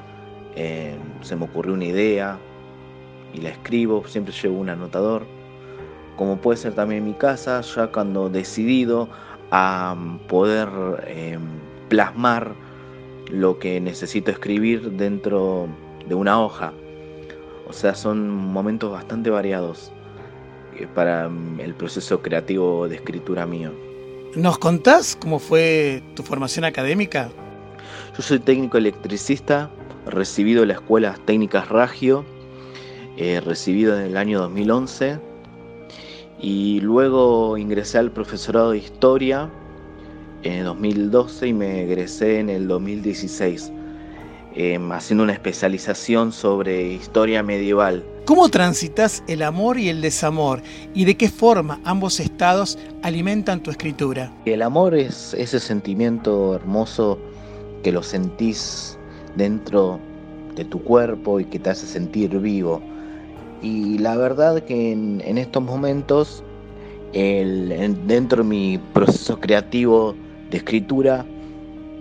em, 0.57 0.99
se 1.21 1.37
me 1.37 1.45
ocurrió 1.45 1.75
una 1.75 1.85
idea 1.85 2.39
y 3.35 3.41
la 3.43 3.51
escribo, 3.51 4.05
siempre 4.07 4.35
llevo 4.35 4.59
un 4.59 4.69
anotador. 4.69 5.25
Como 6.17 6.39
puede 6.39 6.57
ser 6.57 6.75
también 6.75 7.03
en 7.03 7.09
mi 7.11 7.15
casa, 7.15 7.61
ya 7.61 7.89
cuando 7.89 8.29
decidido 8.29 9.09
a 9.51 9.95
poder 10.29 10.69
em, 11.07 11.41
plasmar 11.89 12.55
lo 13.31 13.59
que 13.59 13.81
necesito 13.81 14.31
escribir 14.31 14.93
dentro 14.93 15.69
de 16.09 16.15
una 16.15 16.41
hoja. 16.41 16.73
O 17.69 17.73
sea, 17.73 17.95
son 17.95 18.31
momentos 18.31 18.91
bastante 18.93 19.29
variados 19.31 19.93
para 20.95 21.27
em, 21.27 21.61
el 21.61 21.75
proceso 21.75 22.23
creativo 22.23 22.89
de 22.89 22.97
escritura 22.97 23.47
mío. 23.47 23.73
¿Nos 24.35 24.59
contás 24.59 25.17
cómo 25.17 25.39
fue 25.39 26.03
tu 26.15 26.23
formación 26.23 26.65
académica? 26.65 27.31
Yo 28.17 28.23
soy 28.23 28.39
técnico 28.39 28.79
electricista, 28.79 29.71
recibido 30.07 30.63
en 30.63 30.69
la 30.69 30.75
Escuela 30.75 31.19
Técnicas 31.25 31.69
Ragio, 31.69 32.25
eh, 33.17 33.41
recibido 33.41 33.99
en 33.99 34.07
el 34.07 34.17
año 34.17 34.41
2011 34.41 35.19
y 36.39 36.81
luego 36.81 37.57
ingresé 37.57 37.99
al 37.99 38.11
profesorado 38.11 38.73
de 38.73 38.79
historia 38.79 39.51
en 40.43 40.65
2012 40.65 41.49
y 41.49 41.53
me 41.55 41.83
egresé 41.85 42.41
en 42.41 42.51
el 42.51 42.69
2016, 42.69 43.73
em, 44.57 44.91
haciendo 44.91 45.23
una 45.23 45.33
especialización 45.33 46.33
sobre 46.33 46.93
historia 46.93 47.43
medieval. 47.43 48.05
¿Cómo 48.25 48.49
transitas 48.49 49.23
el 49.29 49.43
amor 49.43 49.79
y 49.79 49.89
el 49.89 50.01
desamor 50.01 50.63
y 50.95 51.05
de 51.05 51.17
qué 51.17 51.29
forma 51.29 51.81
ambos 51.85 52.19
estados 52.19 52.77
alimentan 53.03 53.63
tu 53.63 53.71
escritura? 53.71 54.33
El 54.45 54.63
amor 54.63 54.97
es 54.97 55.35
ese 55.35 55.61
sentimiento 55.61 56.57
hermoso 56.57 57.19
que 57.85 57.93
lo 57.93 58.03
sentís 58.03 58.99
dentro 59.37 60.01
de 60.57 60.65
tu 60.65 60.83
cuerpo 60.83 61.39
y 61.39 61.45
que 61.45 61.61
te 61.61 61.71
hace 61.71 61.87
sentir 61.87 62.37
vivo 62.41 62.83
y 63.63 63.99
la 63.99 64.17
verdad 64.17 64.63
que 64.63 64.93
en, 64.93 65.39
estos 65.39 65.63
momentos, 65.63 66.43
dentro 67.13 68.43
de 68.43 68.49
mi 68.49 68.79
proceso 68.93 69.41
creativo 69.41 70.15
de 70.51 70.59
escritura, 70.59 71.25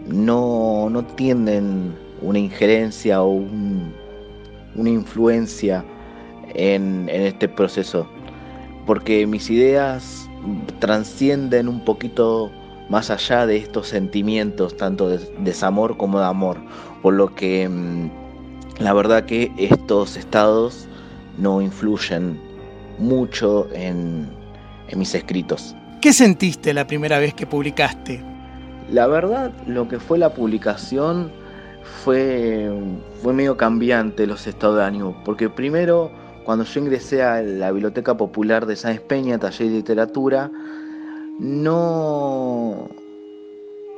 no, 0.08 0.90
no 0.90 1.06
tienden 1.06 1.96
una 2.22 2.40
injerencia 2.40 3.22
o 3.22 3.44
una 4.76 4.90
influencia 4.90 5.84
en, 6.54 7.10
este 7.10 7.48
proceso, 7.48 8.08
porque 8.86 9.26
mis 9.28 9.50
ideas 9.50 10.30
transcienden 10.80 11.68
un 11.68 11.84
poquito 11.84 12.52
más 12.90 13.10
allá 13.10 13.46
de 13.46 13.58
estos 13.58 13.88
sentimientos, 13.88 14.78
tanto 14.78 15.10
de 15.10 15.20
desamor 15.40 15.98
como 15.98 16.20
de 16.20 16.26
amor, 16.26 16.58
por 17.02 17.14
lo 17.14 17.34
que 17.34 17.68
mm, 17.68 18.10
la 18.80 18.94
verdad 18.94 19.26
que 19.26 19.52
estos 19.58 20.18
estados 20.18 20.88
no 21.38 21.62
influyen 21.62 22.40
mucho 23.00 23.68
en, 23.74 24.30
mis 24.96 25.16
escritos. 25.16 25.76
¿Qué 26.02 26.14
sentiste 26.14 26.74
la 26.74 26.88
primera 26.88 27.20
vez 27.20 27.34
que 27.34 27.46
publicaste? 27.46 28.24
La 28.92 29.08
verdad, 29.08 29.52
lo 29.66 29.88
que 29.88 30.00
fue 30.00 30.18
la 30.18 30.34
publicación 30.34 31.32
fue, 32.04 32.70
fue 33.22 33.34
medio 33.34 33.58
cambiante 33.58 34.28
los 34.28 34.48
estados 34.48 34.78
de 34.78 34.84
ánimo, 34.84 35.16
porque 35.24 35.50
primero 35.50 36.12
cuando 36.46 36.64
yo 36.64 36.80
ingresé 36.80 37.24
a 37.24 37.42
la 37.42 37.72
Biblioteca 37.72 38.16
Popular 38.16 38.66
de 38.68 38.76
San 38.76 38.98
Peña, 39.00 39.40
taller 39.40 39.70
de 39.70 39.78
literatura, 39.78 40.52
no, 41.40 42.88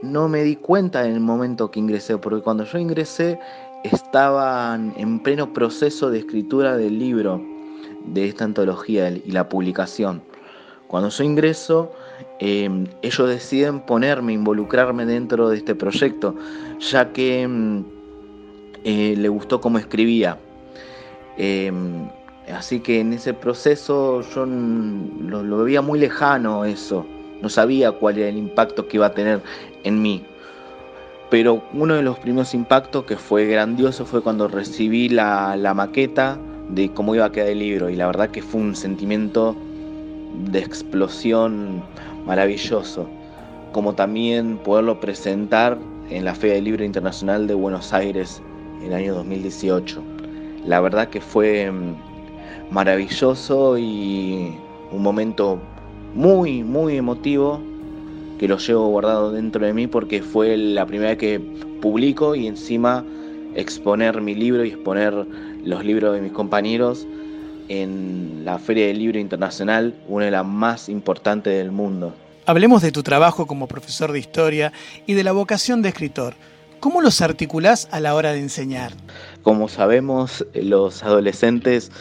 no 0.01 0.29
me 0.29 0.43
di 0.43 0.55
cuenta 0.55 1.05
en 1.05 1.13
el 1.13 1.19
momento 1.19 1.69
que 1.69 1.79
ingresé, 1.79 2.17
porque 2.17 2.41
cuando 2.41 2.63
yo 2.63 2.79
ingresé 2.79 3.37
estaban 3.83 4.93
en 4.97 5.21
pleno 5.21 5.53
proceso 5.53 6.09
de 6.09 6.19
escritura 6.19 6.77
del 6.77 6.97
libro 6.97 7.43
de 8.05 8.29
esta 8.29 8.45
antología 8.45 9.09
y 9.09 9.31
la 9.31 9.49
publicación. 9.49 10.21
Cuando 10.87 11.09
yo 11.09 11.23
ingreso, 11.25 11.91
em, 12.39 12.87
ellos 13.01 13.29
deciden 13.29 13.79
ponerme, 13.81 14.33
involucrarme 14.33 15.05
dentro 15.05 15.49
de 15.49 15.57
este 15.57 15.75
proyecto, 15.75 16.35
ya 16.79 17.11
que 17.11 17.41
em, 17.41 17.83
eh, 18.83 19.15
le 19.17 19.29
gustó 19.29 19.59
cómo 19.61 19.77
escribía. 19.77 20.37
Em, 21.37 22.09
así 22.53 22.79
que 22.79 22.99
en 22.99 23.13
ese 23.13 23.33
proceso 23.33 24.21
yo 24.33 24.45
lo, 24.45 25.63
veía 25.63 25.81
muy 25.81 25.99
lejano 25.99 26.65
eso, 26.65 27.05
no 27.41 27.49
sabía 27.49 27.91
cuál 27.91 28.17
era 28.17 28.29
el 28.29 28.37
impacto 28.37 28.87
que 28.87 28.97
iba 28.97 29.07
a 29.07 29.13
tener 29.13 29.41
en 29.83 30.01
mí. 30.01 30.25
Pero 31.29 31.61
uno 31.73 31.95
de 31.95 32.03
los 32.03 32.17
primeros 32.19 32.53
impactos 32.53 33.03
que 33.05 33.17
fue 33.17 33.45
grandioso 33.45 34.05
fue 34.05 34.21
cuando 34.21 34.47
recibí 34.47 35.09
la 35.09 35.73
maqueta 35.75 36.39
de 36.69 36.91
cómo 36.93 37.15
iba 37.15 37.25
a 37.25 37.31
quedar 37.31 37.49
el 37.49 37.59
libro 37.59 37.89
y 37.89 37.95
la 37.95 38.07
verdad 38.07 38.29
que 38.29 38.41
fue 38.41 38.61
un 38.61 38.75
sentimiento 38.75 39.55
de 40.51 40.59
explosión 40.59 41.83
maravilloso, 42.25 43.07
como 43.71 43.93
también 43.93 44.57
poderlo 44.57 44.99
presentar 44.99 45.77
en 46.09 46.25
la 46.25 46.35
Feria 46.35 46.55
del 46.55 46.65
Libro 46.65 46.83
Internacional 46.83 47.47
de 47.47 47.53
Buenos 47.53 47.93
Aires 47.93 48.41
en 48.79 48.87
el 48.87 48.93
año 48.93 49.15
2018. 49.15 50.01
La 50.65 50.79
verdad 50.79 51.09
que 51.09 51.21
fue 51.21 51.71
mm, 51.71 51.95
maravilloso 52.71 53.77
y 53.77 54.55
un 54.91 55.01
momento 55.01 55.59
muy, 56.13 56.63
muy 56.63 56.97
emotivo 56.97 57.59
que 58.39 58.47
lo 58.47 58.57
llevo 58.57 58.87
guardado 58.87 59.31
dentro 59.31 59.65
de 59.65 59.73
mí 59.73 59.87
porque 59.87 60.21
fue 60.21 60.55
la 60.57 60.85
primera 60.85 61.11
vez 61.11 61.17
que 61.17 61.39
publico 61.81 62.35
y 62.35 62.47
encima 62.47 63.03
exponer 63.55 64.21
mi 64.21 64.35
libro 64.35 64.63
y 64.63 64.69
exponer 64.69 65.25
los 65.63 65.83
libros 65.83 66.13
de 66.13 66.21
mis 66.21 66.31
compañeros 66.31 67.07
en 67.67 68.43
la 68.45 68.59
Feria 68.59 68.87
del 68.87 68.99
Libro 68.99 69.19
Internacional, 69.19 69.93
una 70.07 70.25
de 70.25 70.31
las 70.31 70.45
más 70.45 70.89
importantes 70.89 71.57
del 71.57 71.71
mundo. 71.71 72.13
Hablemos 72.45 72.81
de 72.81 72.91
tu 72.91 73.03
trabajo 73.03 73.45
como 73.45 73.67
profesor 73.67 74.11
de 74.11 74.19
historia 74.19 74.71
y 75.05 75.13
de 75.13 75.23
la 75.23 75.33
vocación 75.33 75.81
de 75.81 75.89
escritor. 75.89 76.35
¿Cómo 76.79 77.01
los 77.01 77.21
articulás 77.21 77.87
a 77.91 77.99
la 77.99 78.15
hora 78.15 78.31
de 78.31 78.39
enseñar? 78.39 78.93
Como 79.41 79.67
sabemos, 79.67 80.45
los 80.53 81.03
adolescentes 81.03 81.91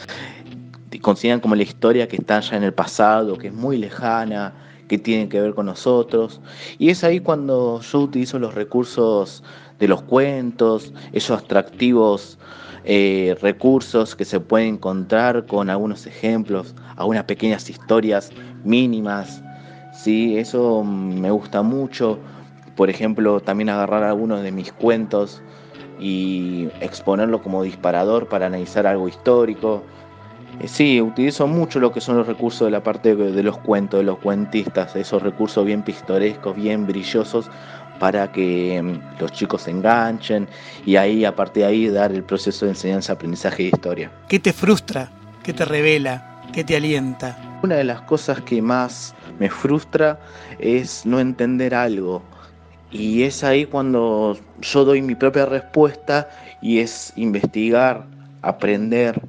consideran 1.01 1.39
como 1.39 1.55
la 1.55 1.63
historia 1.63 2.07
que 2.07 2.15
está 2.15 2.39
ya 2.39 2.57
en 2.57 2.63
el 2.63 2.73
pasado, 2.73 3.37
que 3.37 3.47
es 3.47 3.53
muy 3.53 3.77
lejana, 3.77 4.53
que 4.87 4.97
tienen 4.97 5.29
que 5.29 5.41
ver 5.41 5.53
con 5.53 5.65
nosotros. 5.65 6.39
Y 6.79 6.89
es 6.89 7.03
ahí 7.03 7.19
cuando 7.19 7.81
yo 7.81 7.99
utilizo 7.99 8.39
los 8.39 8.53
recursos 8.53 9.43
de 9.79 9.87
los 9.87 10.01
cuentos, 10.03 10.93
esos 11.11 11.41
atractivos 11.41 12.37
eh, 12.89 13.35
recursos 13.41 14.15
que 14.15 14.23
se 14.23 14.39
pueden 14.39 14.75
encontrar 14.75 15.45
con 15.45 15.69
algunos 15.69 16.07
ejemplos, 16.07 16.73
algunas 16.95 17.25
pequeñas 17.25 17.69
historias 17.69 18.31
mínimas. 18.63 19.43
¿sí? 19.91 20.37
Eso 20.37 20.85
me 20.85 21.29
gusta 21.29 21.63
mucho. 21.63 22.21
Por 22.75 22.89
ejemplo, 22.89 23.41
también 23.41 23.69
agarrar 23.69 24.03
algunos 24.03 24.41
de 24.41 24.53
mis 24.53 24.71
cuentos 24.71 25.43
y 25.99 26.69
exponerlo 26.79 27.41
como 27.41 27.61
disparador 27.63 28.29
para 28.29 28.45
analizar 28.45 28.87
algo 28.87 29.09
histórico. 29.09 29.83
Eh, 30.59 30.67
sí, 30.69 31.01
utilizo 31.01 31.45
mucho 31.45 31.79
lo 31.81 31.91
que 31.91 32.01
son 32.01 32.17
los 32.17 32.27
recursos 32.27 32.67
de 32.67 32.71
la 32.71 32.83
parte 32.83 33.15
de 33.15 33.43
los 33.43 33.57
cuentos, 33.59 33.99
de 33.99 34.05
los 34.05 34.19
cuentistas, 34.19 34.95
esos 34.95 35.21
recursos 35.21 35.65
bien 35.65 35.83
pistorescos, 35.83 36.55
bien 36.55 36.87
brillosos, 36.87 37.51
para 37.99 38.31
que 38.31 38.81
mm, 38.81 39.19
los 39.21 39.31
chicos 39.31 39.63
se 39.63 39.71
enganchen 39.71 40.47
y 40.85 40.95
ahí, 40.95 41.25
a 41.25 41.35
partir 41.35 41.63
de 41.63 41.69
ahí, 41.69 41.89
dar 41.89 42.11
el 42.11 42.23
proceso 42.23 42.65
de 42.65 42.71
enseñanza, 42.71 43.13
aprendizaje 43.13 43.63
de 43.63 43.69
historia. 43.69 44.11
¿Qué 44.27 44.39
te 44.39 44.53
frustra? 44.53 45.11
¿Qué 45.43 45.53
te 45.53 45.65
revela? 45.65 46.41
¿Qué 46.53 46.63
te 46.63 46.75
alienta? 46.75 47.59
Una 47.63 47.75
de 47.75 47.83
las 47.83 48.01
cosas 48.01 48.41
que 48.41 48.61
más 48.61 49.15
me 49.39 49.49
frustra 49.49 50.19
es 50.59 51.05
no 51.05 51.19
entender 51.19 51.75
algo. 51.75 52.23
Y 52.91 53.23
es 53.23 53.43
ahí 53.43 53.65
cuando 53.65 54.37
yo 54.61 54.85
doy 54.85 55.01
mi 55.01 55.15
propia 55.15 55.45
respuesta 55.45 56.29
y 56.61 56.79
es 56.79 57.11
investigar, 57.17 58.05
aprender, 58.41 59.21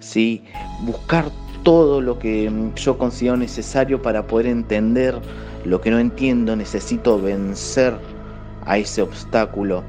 ¿sí? 0.00 0.44
buscar 0.80 1.30
todo 1.66 2.00
lo 2.00 2.16
que 2.20 2.48
yo 2.76 2.96
considero 2.96 3.36
necesario 3.36 4.00
para 4.00 4.28
poder 4.28 4.46
entender 4.46 5.20
lo 5.64 5.80
que 5.80 5.90
no 5.90 5.98
entiendo, 5.98 6.54
necesito 6.54 7.20
vencer 7.20 7.98
a 8.64 8.78
ese 8.78 9.02
obstáculo. 9.02 9.82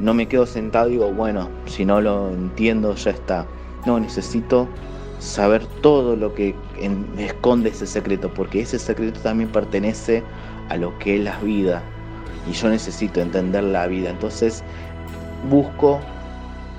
No 0.00 0.14
me 0.14 0.26
quedo 0.28 0.46
sentado 0.46 0.88
y 0.88 0.92
digo, 0.92 1.12
bueno, 1.12 1.50
si 1.66 1.84
no 1.84 2.00
lo 2.00 2.30
entiendo 2.30 2.94
ya 2.94 3.10
está. 3.10 3.46
No, 3.84 4.00
necesito 4.00 4.66
saber 5.18 5.66
todo 5.82 6.16
lo 6.16 6.32
que 6.32 6.54
esconde 7.18 7.68
ese 7.68 7.86
secreto, 7.86 8.32
porque 8.32 8.62
ese 8.62 8.78
secreto 8.78 9.20
también 9.20 9.50
pertenece 9.52 10.22
a 10.70 10.78
lo 10.78 10.98
que 11.00 11.16
es 11.16 11.22
la 11.22 11.38
vida. 11.40 11.82
Y 12.48 12.52
yo 12.52 12.70
necesito 12.70 13.20
entender 13.20 13.62
la 13.62 13.86
vida. 13.88 14.08
Entonces 14.08 14.64
busco 15.50 16.00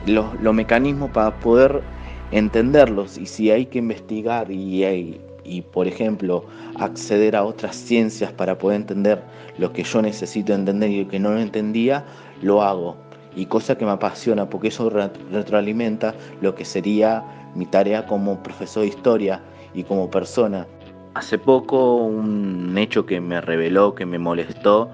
los 0.08 0.56
mecanismos 0.56 1.12
para 1.12 1.36
poder 1.36 1.84
entenderlos 2.32 3.18
y 3.18 3.26
si 3.26 3.52
hay 3.52 3.65
que 3.65 3.80
investigar 3.80 4.52
y, 4.52 5.20
y, 5.44 5.62
por 5.62 5.88
ejemplo, 5.88 6.46
acceder 6.76 7.36
a 7.36 7.44
otras 7.44 7.76
ciencias 7.76 8.32
para 8.32 8.58
poder 8.58 8.82
entender 8.82 9.22
lo 9.58 9.74
que 9.74 9.84
yo 9.84 10.02
necesito 10.02 10.54
entender 10.54 10.89
y 10.92 11.04
lo 11.04 11.10
que 11.10 11.20
no 11.20 11.32
lo 11.32 11.39
entendía, 11.39 12.06
lo 12.42 12.62
hago. 12.62 12.98
Y 13.36 13.46
cosa 13.46 13.78
que 13.78 13.86
me 13.86 13.92
apasiona 13.92 14.50
porque 14.50 14.70
eso 14.70 14.89
retroalimenta 14.89 16.15
lo 16.42 16.56
que 16.56 16.65
sería 16.65 17.24
mi 17.56 17.65
tarea 17.65 18.06
como 18.06 18.42
profesor 18.44 18.84
de 18.84 18.89
historia 18.89 19.42
y 19.74 19.84
como 19.84 20.10
persona. 20.10 20.68
Hace 21.13 21.38
poco 21.38 21.96
un 21.96 22.78
hecho 22.78 23.06
que 23.06 23.20
me 23.20 23.42
reveló, 23.42 23.96
que 23.96 24.06
me 24.06 24.20
molestó, 24.20 24.89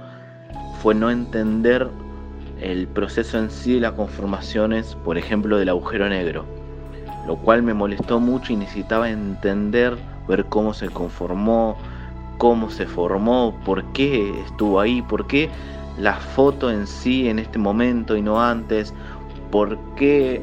fue 0.81 0.95
no 0.95 1.11
entender 1.11 1.89
el 2.61 2.87
proceso 2.87 3.37
en 3.37 3.51
sí 3.51 3.75
de 3.75 3.81
las 3.81 3.93
conformaciones, 3.93 4.95
por 5.03 5.17
ejemplo, 5.17 5.57
del 5.57 5.69
agujero 5.69 6.07
negro 6.07 6.45
lo 7.25 7.37
cual 7.37 7.63
me 7.63 7.73
molestó 7.73 8.19
mucho 8.19 8.53
y 8.53 8.55
necesitaba 8.55 9.09
entender, 9.09 9.97
ver 10.27 10.45
cómo 10.45 10.73
se 10.73 10.89
conformó, 10.89 11.77
cómo 12.37 12.69
se 12.69 12.85
formó, 12.85 13.55
por 13.65 13.83
qué 13.93 14.39
estuvo 14.41 14.79
ahí, 14.79 15.01
por 15.01 15.27
qué 15.27 15.49
la 15.97 16.13
foto 16.13 16.69
en 16.69 16.87
sí 16.87 17.29
en 17.29 17.39
este 17.39 17.57
momento 17.57 18.17
y 18.17 18.21
no 18.21 18.41
antes, 18.41 18.93
por 19.51 19.77
qué 19.95 20.41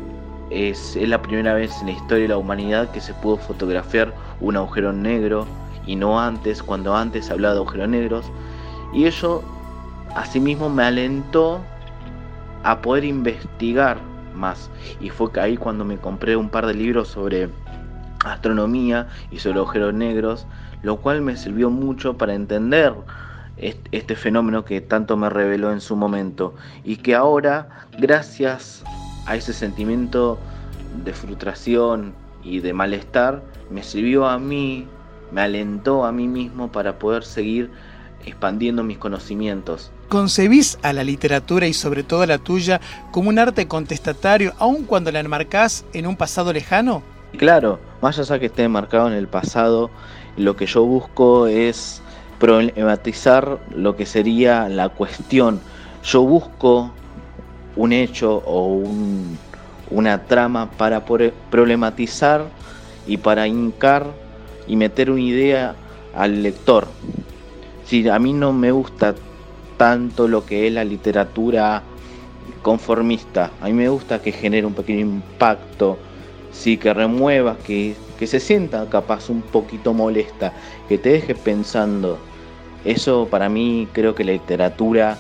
es, 0.50 0.96
la 0.96 1.20
primera 1.20 1.54
vez 1.54 1.72
en 1.80 1.86
la 1.86 1.92
historia 1.92 2.22
de 2.22 2.28
la 2.28 2.38
humanidad 2.38 2.90
que 2.90 3.00
se 3.00 3.14
pudo 3.14 3.36
fotografiar 3.36 4.14
un 4.40 4.56
agujero 4.56 4.92
negro 4.92 5.46
y 5.86 5.96
no 5.96 6.20
antes, 6.20 6.62
cuando 6.62 6.94
antes 6.94 7.26
se 7.26 7.32
hablaba 7.32 7.54
de 7.54 7.60
agujeros 7.60 7.88
negros. 7.88 8.32
Y 8.92 9.04
eso 9.04 9.42
asimismo 10.14 10.68
me 10.68 10.84
alentó 10.84 11.60
a 12.62 12.80
poder 12.80 13.04
investigar 13.04 13.98
más. 14.34 14.70
Y 15.00 15.10
fue 15.10 15.30
ahí 15.40 15.56
cuando 15.56 15.84
me 15.84 15.98
compré 15.98 16.36
un 16.36 16.48
par 16.48 16.66
de 16.66 16.74
libros 16.74 17.08
sobre 17.08 17.48
astronomía 18.24 19.08
y 19.30 19.38
sobre 19.38 19.58
agujeros 19.58 19.94
negros, 19.94 20.46
lo 20.82 20.96
cual 20.96 21.22
me 21.22 21.36
sirvió 21.36 21.70
mucho 21.70 22.16
para 22.16 22.34
entender 22.34 22.94
este 23.56 24.16
fenómeno 24.16 24.64
que 24.64 24.80
tanto 24.80 25.16
me 25.16 25.28
reveló 25.30 25.72
en 25.72 25.80
su 25.80 25.94
momento 25.94 26.54
y 26.84 26.96
que 26.96 27.14
ahora, 27.14 27.68
gracias 27.98 28.82
a 29.26 29.36
ese 29.36 29.52
sentimiento 29.52 30.38
de 31.04 31.12
frustración 31.12 32.14
y 32.42 32.60
de 32.60 32.72
malestar, 32.72 33.42
me 33.70 33.82
sirvió 33.82 34.26
a 34.26 34.38
mí, 34.38 34.86
me 35.30 35.42
alentó 35.42 36.04
a 36.04 36.12
mí 36.12 36.26
mismo 36.26 36.72
para 36.72 36.98
poder 36.98 37.24
seguir 37.24 37.70
expandiendo 38.24 38.82
mis 38.82 38.98
conocimientos. 38.98 39.92
¿Concebís 40.12 40.78
a 40.82 40.92
la 40.92 41.04
literatura 41.04 41.66
y 41.66 41.72
sobre 41.72 42.02
todo 42.02 42.20
a 42.20 42.26
la 42.26 42.36
tuya 42.36 42.82
como 43.12 43.30
un 43.30 43.38
arte 43.38 43.66
contestatario 43.66 44.52
aun 44.58 44.84
cuando 44.84 45.10
la 45.10 45.20
enmarcás 45.20 45.86
en 45.94 46.06
un 46.06 46.16
pasado 46.16 46.52
lejano? 46.52 47.02
Claro, 47.38 47.80
más 48.02 48.18
allá 48.18 48.38
que 48.38 48.44
esté 48.44 48.64
enmarcado 48.64 49.08
en 49.08 49.14
el 49.14 49.26
pasado, 49.26 49.90
lo 50.36 50.54
que 50.54 50.66
yo 50.66 50.84
busco 50.84 51.46
es 51.46 52.02
problematizar 52.38 53.58
lo 53.74 53.96
que 53.96 54.04
sería 54.04 54.68
la 54.68 54.90
cuestión. 54.90 55.60
Yo 56.04 56.20
busco 56.20 56.92
un 57.76 57.94
hecho 57.94 58.42
o 58.44 58.82
una 59.90 60.24
trama 60.24 60.72
para 60.72 61.06
problematizar 61.06 62.44
y 63.06 63.16
para 63.16 63.48
hincar 63.48 64.08
y 64.68 64.76
meter 64.76 65.10
una 65.10 65.22
idea 65.22 65.74
al 66.14 66.42
lector 66.42 66.86
a 68.10 68.18
mí 68.18 68.32
no 68.32 68.52
me 68.54 68.72
gusta 68.72 69.14
tanto 69.82 70.28
lo 70.28 70.46
que 70.46 70.68
es 70.68 70.72
la 70.72 70.84
literatura 70.84 71.82
conformista. 72.62 73.50
A 73.60 73.64
mí 73.64 73.72
me 73.72 73.88
gusta 73.88 74.22
que 74.22 74.30
genere 74.30 74.64
un 74.64 74.74
pequeño 74.74 75.00
impacto, 75.00 75.98
sí, 76.52 76.76
que 76.76 76.94
remueva, 76.94 77.58
que, 77.58 77.96
que 78.16 78.28
se 78.28 78.38
sienta 78.38 78.88
capaz 78.88 79.28
un 79.28 79.42
poquito 79.42 79.92
molesta, 79.92 80.52
que 80.88 80.98
te 80.98 81.08
deje 81.08 81.34
pensando. 81.34 82.20
Eso 82.84 83.26
para 83.28 83.48
mí 83.48 83.88
creo 83.92 84.14
que 84.14 84.22
la 84.22 84.30
literatura 84.30 85.18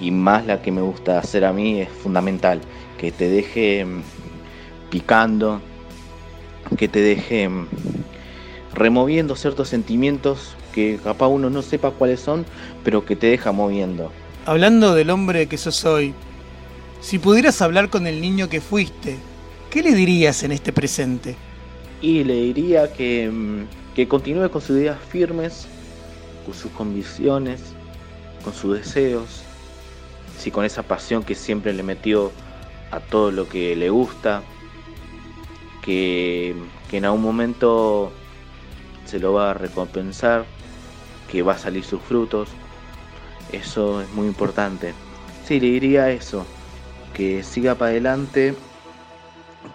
y 0.00 0.12
más 0.12 0.46
la 0.46 0.62
que 0.62 0.70
me 0.70 0.82
gusta 0.82 1.18
hacer 1.18 1.44
a 1.44 1.52
mí 1.52 1.80
es 1.80 1.88
fundamental, 1.88 2.60
que 2.98 3.10
te 3.10 3.28
deje 3.28 3.84
mm, 3.84 4.02
picando, 4.88 5.60
que 6.78 6.86
te 6.86 7.00
deje 7.00 7.48
mm, 7.48 7.66
removiendo 8.72 9.34
ciertos 9.34 9.68
sentimientos 9.68 10.54
que 10.76 10.98
capaz 11.02 11.28
uno 11.28 11.48
no 11.48 11.62
sepa 11.62 11.90
cuáles 11.90 12.20
son, 12.20 12.44
pero 12.84 13.06
que 13.06 13.16
te 13.16 13.28
deja 13.28 13.50
moviendo. 13.50 14.12
Hablando 14.44 14.94
del 14.94 15.08
hombre 15.08 15.46
que 15.46 15.56
sos 15.56 15.86
hoy, 15.86 16.12
si 17.00 17.18
pudieras 17.18 17.62
hablar 17.62 17.88
con 17.88 18.06
el 18.06 18.20
niño 18.20 18.50
que 18.50 18.60
fuiste, 18.60 19.16
¿qué 19.70 19.82
le 19.82 19.94
dirías 19.94 20.42
en 20.42 20.52
este 20.52 20.74
presente? 20.74 21.34
Y 22.02 22.24
le 22.24 22.34
diría 22.34 22.92
que, 22.92 23.30
mm, 23.32 23.94
que 23.94 24.06
continúe 24.06 24.50
con 24.50 24.60
sus 24.60 24.76
ideas 24.76 24.98
firmes, 25.08 25.66
con 26.44 26.52
sus 26.52 26.70
convicciones, 26.72 27.62
con 28.44 28.52
sus 28.52 28.76
deseos, 28.76 29.44
sí, 30.38 30.50
con 30.50 30.66
esa 30.66 30.82
pasión 30.82 31.22
que 31.22 31.34
siempre 31.34 31.72
le 31.72 31.82
metió 31.82 32.32
a 32.90 33.00
todo 33.00 33.30
lo 33.30 33.48
que 33.48 33.74
le 33.76 33.88
gusta, 33.88 34.42
que, 35.80 36.54
que 36.90 36.98
en 36.98 37.06
algún 37.06 37.22
momento 37.22 38.12
se 39.06 39.18
lo 39.18 39.32
va 39.32 39.52
a 39.52 39.54
recompensar, 39.54 40.44
que 41.28 41.42
va 41.42 41.52
a 41.52 41.58
salir 41.58 41.84
sus 41.84 42.00
frutos. 42.02 42.50
Eso 43.52 44.00
es 44.00 44.10
muy 44.12 44.26
importante. 44.26 44.94
Sí, 45.44 45.60
le 45.60 45.68
diría 45.68 46.10
eso, 46.10 46.46
que 47.14 47.42
siga 47.42 47.76
para 47.76 47.90
adelante, 47.92 48.56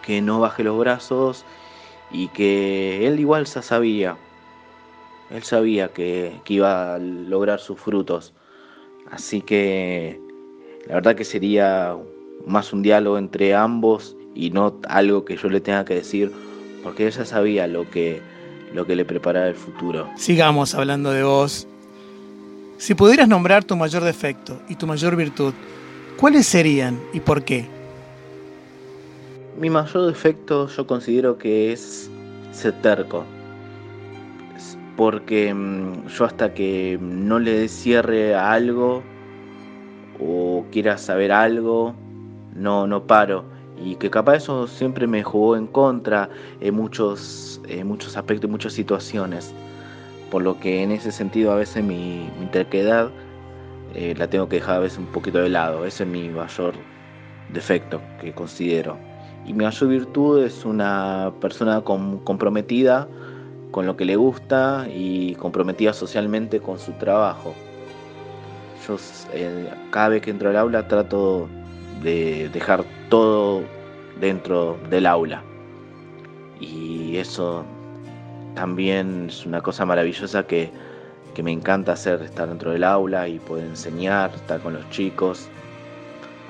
que 0.02 0.22
no 0.22 0.40
baje 0.40 0.64
los 0.64 0.78
brazos 0.78 1.46
y 2.12 2.28
que 2.30 3.08
él 3.08 3.20
igual 3.20 3.46
ya 3.46 3.62
sabía, 3.62 4.18
él 5.30 5.44
sabía 5.44 5.90
que, 5.90 6.42
que 6.44 6.56
iba 6.56 6.96
a 6.96 7.00
lograr 7.00 7.60
sus 7.60 7.80
frutos. 7.80 8.34
Así 9.10 9.42
que 9.42 10.20
la 10.88 10.96
verdad 10.96 11.16
que 11.16 11.24
sería 11.24 11.96
más 12.46 12.74
un 12.74 12.82
diálogo 12.82 13.18
entre 13.18 13.56
ambos 13.56 14.16
y 14.36 14.50
no 14.50 14.80
algo 14.88 15.26
que 15.26 15.38
yo 15.38 15.50
le 15.50 15.62
tenga 15.62 15.86
que 15.86 15.96
decir, 15.96 16.32
porque 16.84 17.08
ella 17.08 17.26
sabía 17.26 17.68
lo 17.68 17.90
que, 17.90 18.22
lo 18.74 18.86
que 18.86 18.96
le 18.96 19.06
preparaba 19.06 19.48
el 19.48 19.56
futuro. 19.56 20.10
Sigamos 20.18 20.76
hablando 20.76 21.12
de 21.12 21.24
vos. 21.24 21.68
Si 22.78 22.96
pudieras 22.96 23.28
nombrar 23.28 23.64
tu 23.64 23.76
mayor 23.76 24.04
defecto 24.04 24.60
y 24.68 24.76
tu 24.76 24.88
mayor 24.88 25.16
virtud, 25.16 25.54
¿cuáles 26.18 26.48
serían 26.48 27.00
y 27.14 27.20
por 27.20 27.44
qué? 27.44 27.68
Mi 29.60 29.70
mayor 29.70 30.08
defecto 30.08 30.68
yo 30.68 30.88
considero 30.88 31.38
que 31.38 31.72
es 31.72 32.10
ser 32.52 32.74
terco. 32.82 33.24
Porque 34.98 35.54
mm, 35.54 36.08
yo 36.08 36.26
hasta 36.26 36.54
que 36.54 36.98
no 37.02 37.40
le 37.40 37.52
dé 37.52 37.68
cierre 37.68 38.36
a 38.36 38.52
algo 38.52 39.04
o 40.20 40.66
quiera 40.72 40.98
saber 40.98 41.32
algo, 41.32 41.94
no, 42.56 42.88
no 42.88 43.06
paro 43.06 43.51
y 43.84 43.96
que 43.96 44.10
capaz 44.10 44.38
eso 44.38 44.68
siempre 44.68 45.08
me 45.08 45.24
jugó 45.24 45.56
en 45.56 45.68
contra 45.68 46.30
en 46.60 46.76
muchos, 46.76 47.62
en 47.68 47.88
muchos 47.88 48.18
aspectos, 48.18 48.46
en 48.46 48.52
muchas 48.52 48.74
situaciones. 48.74 49.54
Por 50.30 50.44
lo 50.44 50.60
que 50.60 50.84
en 50.84 50.92
ese 50.92 51.12
sentido 51.12 51.52
a 51.52 51.56
veces 51.56 51.84
mi, 51.84 52.30
mi 52.40 52.46
terquedad 52.48 53.12
eh, 53.94 54.14
la 54.18 54.30
tengo 54.30 54.48
que 54.48 54.58
dejar 54.58 54.78
a 54.78 54.80
veces 54.80 55.00
un 55.00 55.08
poquito 55.08 55.40
de 55.40 55.50
lado. 55.50 55.86
Ese 55.86 56.04
es 56.04 56.10
mi 56.10 56.30
mayor 56.30 56.74
defecto 57.52 58.02
que 58.22 58.32
considero. 58.34 58.98
Y 59.46 59.54
mi 59.54 59.66
mayor 59.66 59.90
virtud 59.90 60.44
es 60.44 60.64
una 60.66 61.34
persona 61.42 61.82
comprometida 61.82 63.08
con 63.72 63.86
lo 63.86 63.98
que 63.98 64.06
le 64.06 64.16
gusta 64.16 64.88
y 64.94 65.36
comprometida 65.36 65.94
socialmente 65.94 66.60
con 66.60 66.80
su 66.80 66.94
trabajo. 66.94 67.54
Yo 68.88 68.98
eh, 69.34 69.70
cada 69.90 70.10
vez 70.10 70.22
que 70.22 70.32
entro 70.32 70.50
al 70.50 70.58
aula 70.58 70.88
trato 70.88 71.48
de 72.04 72.50
dejar 72.50 72.84
todo 73.12 73.62
dentro 74.20 74.80
del 74.90 75.06
aula. 75.06 75.44
Y 76.60 77.18
eso 77.18 77.64
también 78.56 79.28
es 79.30 79.46
una 79.46 79.62
cosa 79.62 79.86
maravillosa 79.86 80.48
que, 80.48 80.72
que 81.36 81.44
me 81.44 81.52
encanta 81.52 81.92
hacer, 81.92 82.22
estar 82.24 82.48
dentro 82.48 82.72
del 82.72 82.84
aula 82.84 83.28
y 83.28 83.38
poder 83.38 83.68
enseñar, 83.68 84.32
estar 84.34 84.62
con 84.62 84.74
los 84.74 84.90
chicos. 84.90 85.50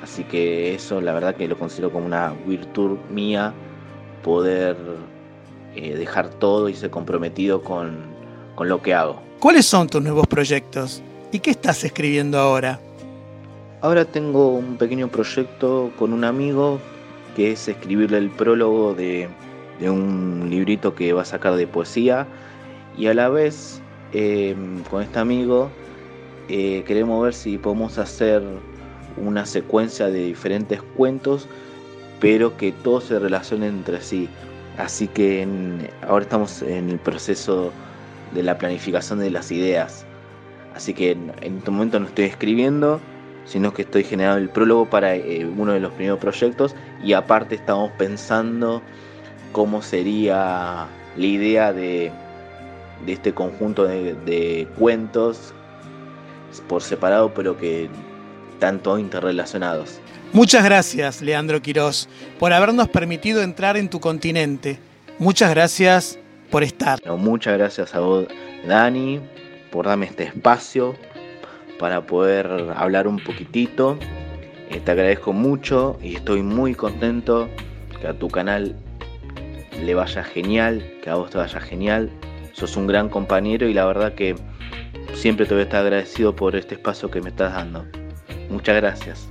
Así 0.03 0.23
que 0.23 0.75
eso 0.75 1.01
la 1.01 1.13
verdad 1.13 1.35
que 1.35 1.47
lo 1.47 1.57
considero 1.57 1.91
como 1.91 2.05
una 2.05 2.33
virtud 2.45 2.97
mía, 3.09 3.53
poder 4.23 4.77
eh, 5.75 5.95
dejar 5.95 6.29
todo 6.29 6.69
y 6.69 6.75
ser 6.75 6.91
comprometido 6.91 7.63
con, 7.63 7.97
con 8.55 8.69
lo 8.69 8.81
que 8.81 8.93
hago. 8.93 9.19
¿Cuáles 9.39 9.65
son 9.65 9.87
tus 9.87 10.01
nuevos 10.01 10.27
proyectos? 10.27 11.01
¿Y 11.31 11.39
qué 11.39 11.51
estás 11.51 11.83
escribiendo 11.83 12.37
ahora? 12.37 12.79
Ahora 13.81 14.05
tengo 14.05 14.49
un 14.49 14.77
pequeño 14.77 15.07
proyecto 15.07 15.91
con 15.97 16.13
un 16.13 16.23
amigo 16.23 16.79
que 17.35 17.53
es 17.53 17.67
escribirle 17.67 18.19
el 18.19 18.29
prólogo 18.29 18.93
de, 18.93 19.27
un 19.81 20.47
librito 20.51 20.93
que 20.93 21.13
va 21.13 21.23
a 21.23 21.25
sacar 21.25 21.55
de 21.55 21.65
poesía 21.65 22.27
y 22.95 23.07
a 23.07 23.15
la 23.15 23.29
vez 23.29 23.81
eh, 24.13 24.55
con 24.91 25.01
este 25.01 25.17
amigo 25.17 25.71
eh, 26.47 26.83
queremos 26.85 27.23
ver 27.23 27.33
si 27.33 27.57
podemos 27.57 27.97
hacer 27.97 28.43
una 29.17 29.47
secuencia 29.47 30.05
de 30.05 30.25
diferentes 30.25 30.83
cuentos 30.95 31.47
pero 32.19 32.55
que 32.57 32.71
todos 32.71 33.05
se 33.05 33.17
relacionen 33.17 33.77
entre 33.77 33.99
sí. 33.99 34.29
Así 34.77 35.07
que 35.07 35.47
ahora 36.07 36.21
estamos 36.21 36.61
en 36.61 36.91
el 36.91 36.99
proceso 36.99 37.71
de 38.35 38.43
la 38.43 38.59
planificación 38.59 39.17
de 39.17 39.31
las 39.31 39.51
ideas. 39.51 40.05
Así 40.75 40.93
que 40.93 41.13
en, 41.13 41.33
en 41.41 41.57
este 41.57 41.71
momento 41.71 41.99
no 41.99 42.05
estoy 42.05 42.25
escribiendo, 42.25 43.01
sino 43.45 43.73
que 43.73 43.83
estoy 43.83 44.03
generando 44.03 44.39
el 44.39 44.49
prólogo 44.49 44.89
para 44.89 45.15
eh, 45.15 45.45
uno 45.45 45.73
de 45.73 45.79
los 45.79 45.91
primeros 45.93 46.19
proyectos 46.19 46.75
y 47.03 47.13
aparte 47.13 47.55
estamos 47.55 47.91
pensando 47.97 48.81
cómo 49.51 49.81
sería 49.81 50.87
la 51.17 51.25
idea 51.25 51.73
de, 51.73 52.11
este 53.07 53.33
conjunto 53.33 53.85
de, 53.85 54.67
cuentos 54.77 55.53
por 56.67 56.81
separado 56.81 57.33
pero 57.33 57.57
que 57.57 57.89
tanto 58.59 58.97
interrelacionados. 58.99 59.99
Muchas 60.33 60.63
gracias, 60.63 61.21
Leandro 61.21 61.61
Quirós, 61.61 62.07
por 62.39 62.53
habernos 62.53 62.87
permitido 62.87 63.41
entrar 63.41 63.75
en 63.75 63.89
tu 63.89 63.99
continente. 63.99 64.79
Muchas 65.19 65.49
gracias 65.49 66.17
por 66.49 66.63
estar. 66.63 66.99
muchas 67.17 67.57
gracias 67.57 67.93
a 67.95 67.99
vos, 67.99 68.27
Dani, 68.65 69.19
por 69.71 69.87
darme 69.87 70.05
este 70.05 70.23
espacio 70.23 70.95
para 71.81 72.05
poder 72.05 72.47
hablar 72.75 73.07
un 73.07 73.17
poquitito. 73.17 73.97
Eh, 74.69 74.79
te 74.85 74.91
agradezco 74.91 75.33
mucho 75.33 75.97
y 75.99 76.15
estoy 76.15 76.43
muy 76.43 76.75
contento 76.75 77.49
que 77.99 78.07
a 78.07 78.13
tu 78.13 78.27
canal 78.27 78.75
le 79.83 79.95
vaya 79.95 80.23
genial, 80.23 80.85
que 81.03 81.09
a 81.09 81.15
vos 81.15 81.31
te 81.31 81.39
vaya 81.39 81.59
genial. 81.59 82.11
Sos 82.53 82.77
un 82.77 82.85
gran 82.85 83.09
compañero 83.09 83.67
y 83.67 83.73
la 83.73 83.85
verdad 83.85 84.13
que 84.13 84.35
siempre 85.15 85.47
te 85.47 85.55
voy 85.55 85.61
a 85.61 85.63
estar 85.63 85.81
agradecido 85.81 86.35
por 86.35 86.55
este 86.55 86.75
espacio 86.75 87.09
que 87.09 87.19
me 87.19 87.29
estás 87.29 87.51
dando. 87.51 87.83
Muchas 88.51 88.75
gracias. 88.75 89.27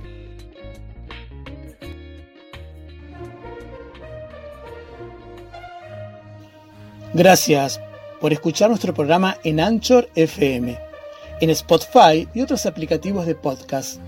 Gracias 7.13 7.79
por 8.19 8.33
escuchar 8.33 8.67
nuestro 8.67 8.93
programa 8.93 9.37
en 9.45 9.61
Anchor 9.61 10.09
FM 10.15 10.90
en 11.41 11.49
Spotify 11.49 12.27
y 12.33 12.41
otros 12.41 12.65
aplicativos 12.65 13.25
de 13.25 13.35
podcast. 13.35 13.99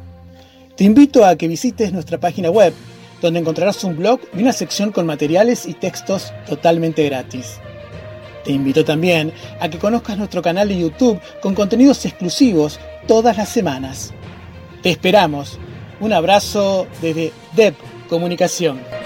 Te 0.77 0.85
invito 0.85 1.25
a 1.25 1.35
que 1.35 1.47
visites 1.47 1.91
nuestra 1.91 2.19
página 2.19 2.49
web, 2.49 2.73
donde 3.21 3.39
encontrarás 3.39 3.83
un 3.83 3.97
blog 3.97 4.19
y 4.33 4.41
una 4.41 4.53
sección 4.53 4.91
con 4.91 5.05
materiales 5.05 5.65
y 5.65 5.73
textos 5.73 6.31
totalmente 6.47 7.03
gratis. 7.03 7.59
Te 8.43 8.51
invito 8.51 8.83
también 8.83 9.33
a 9.59 9.69
que 9.69 9.79
conozcas 9.79 10.17
nuestro 10.17 10.41
canal 10.41 10.67
de 10.67 10.79
YouTube 10.79 11.19
con 11.41 11.55
contenidos 11.55 12.05
exclusivos 12.05 12.79
todas 13.07 13.37
las 13.37 13.49
semanas. 13.49 14.13
Te 14.81 14.89
esperamos. 14.89 15.59
Un 15.99 16.11
abrazo 16.11 16.87
desde 17.01 17.31
DEP 17.55 17.75
Comunicación. 18.09 19.02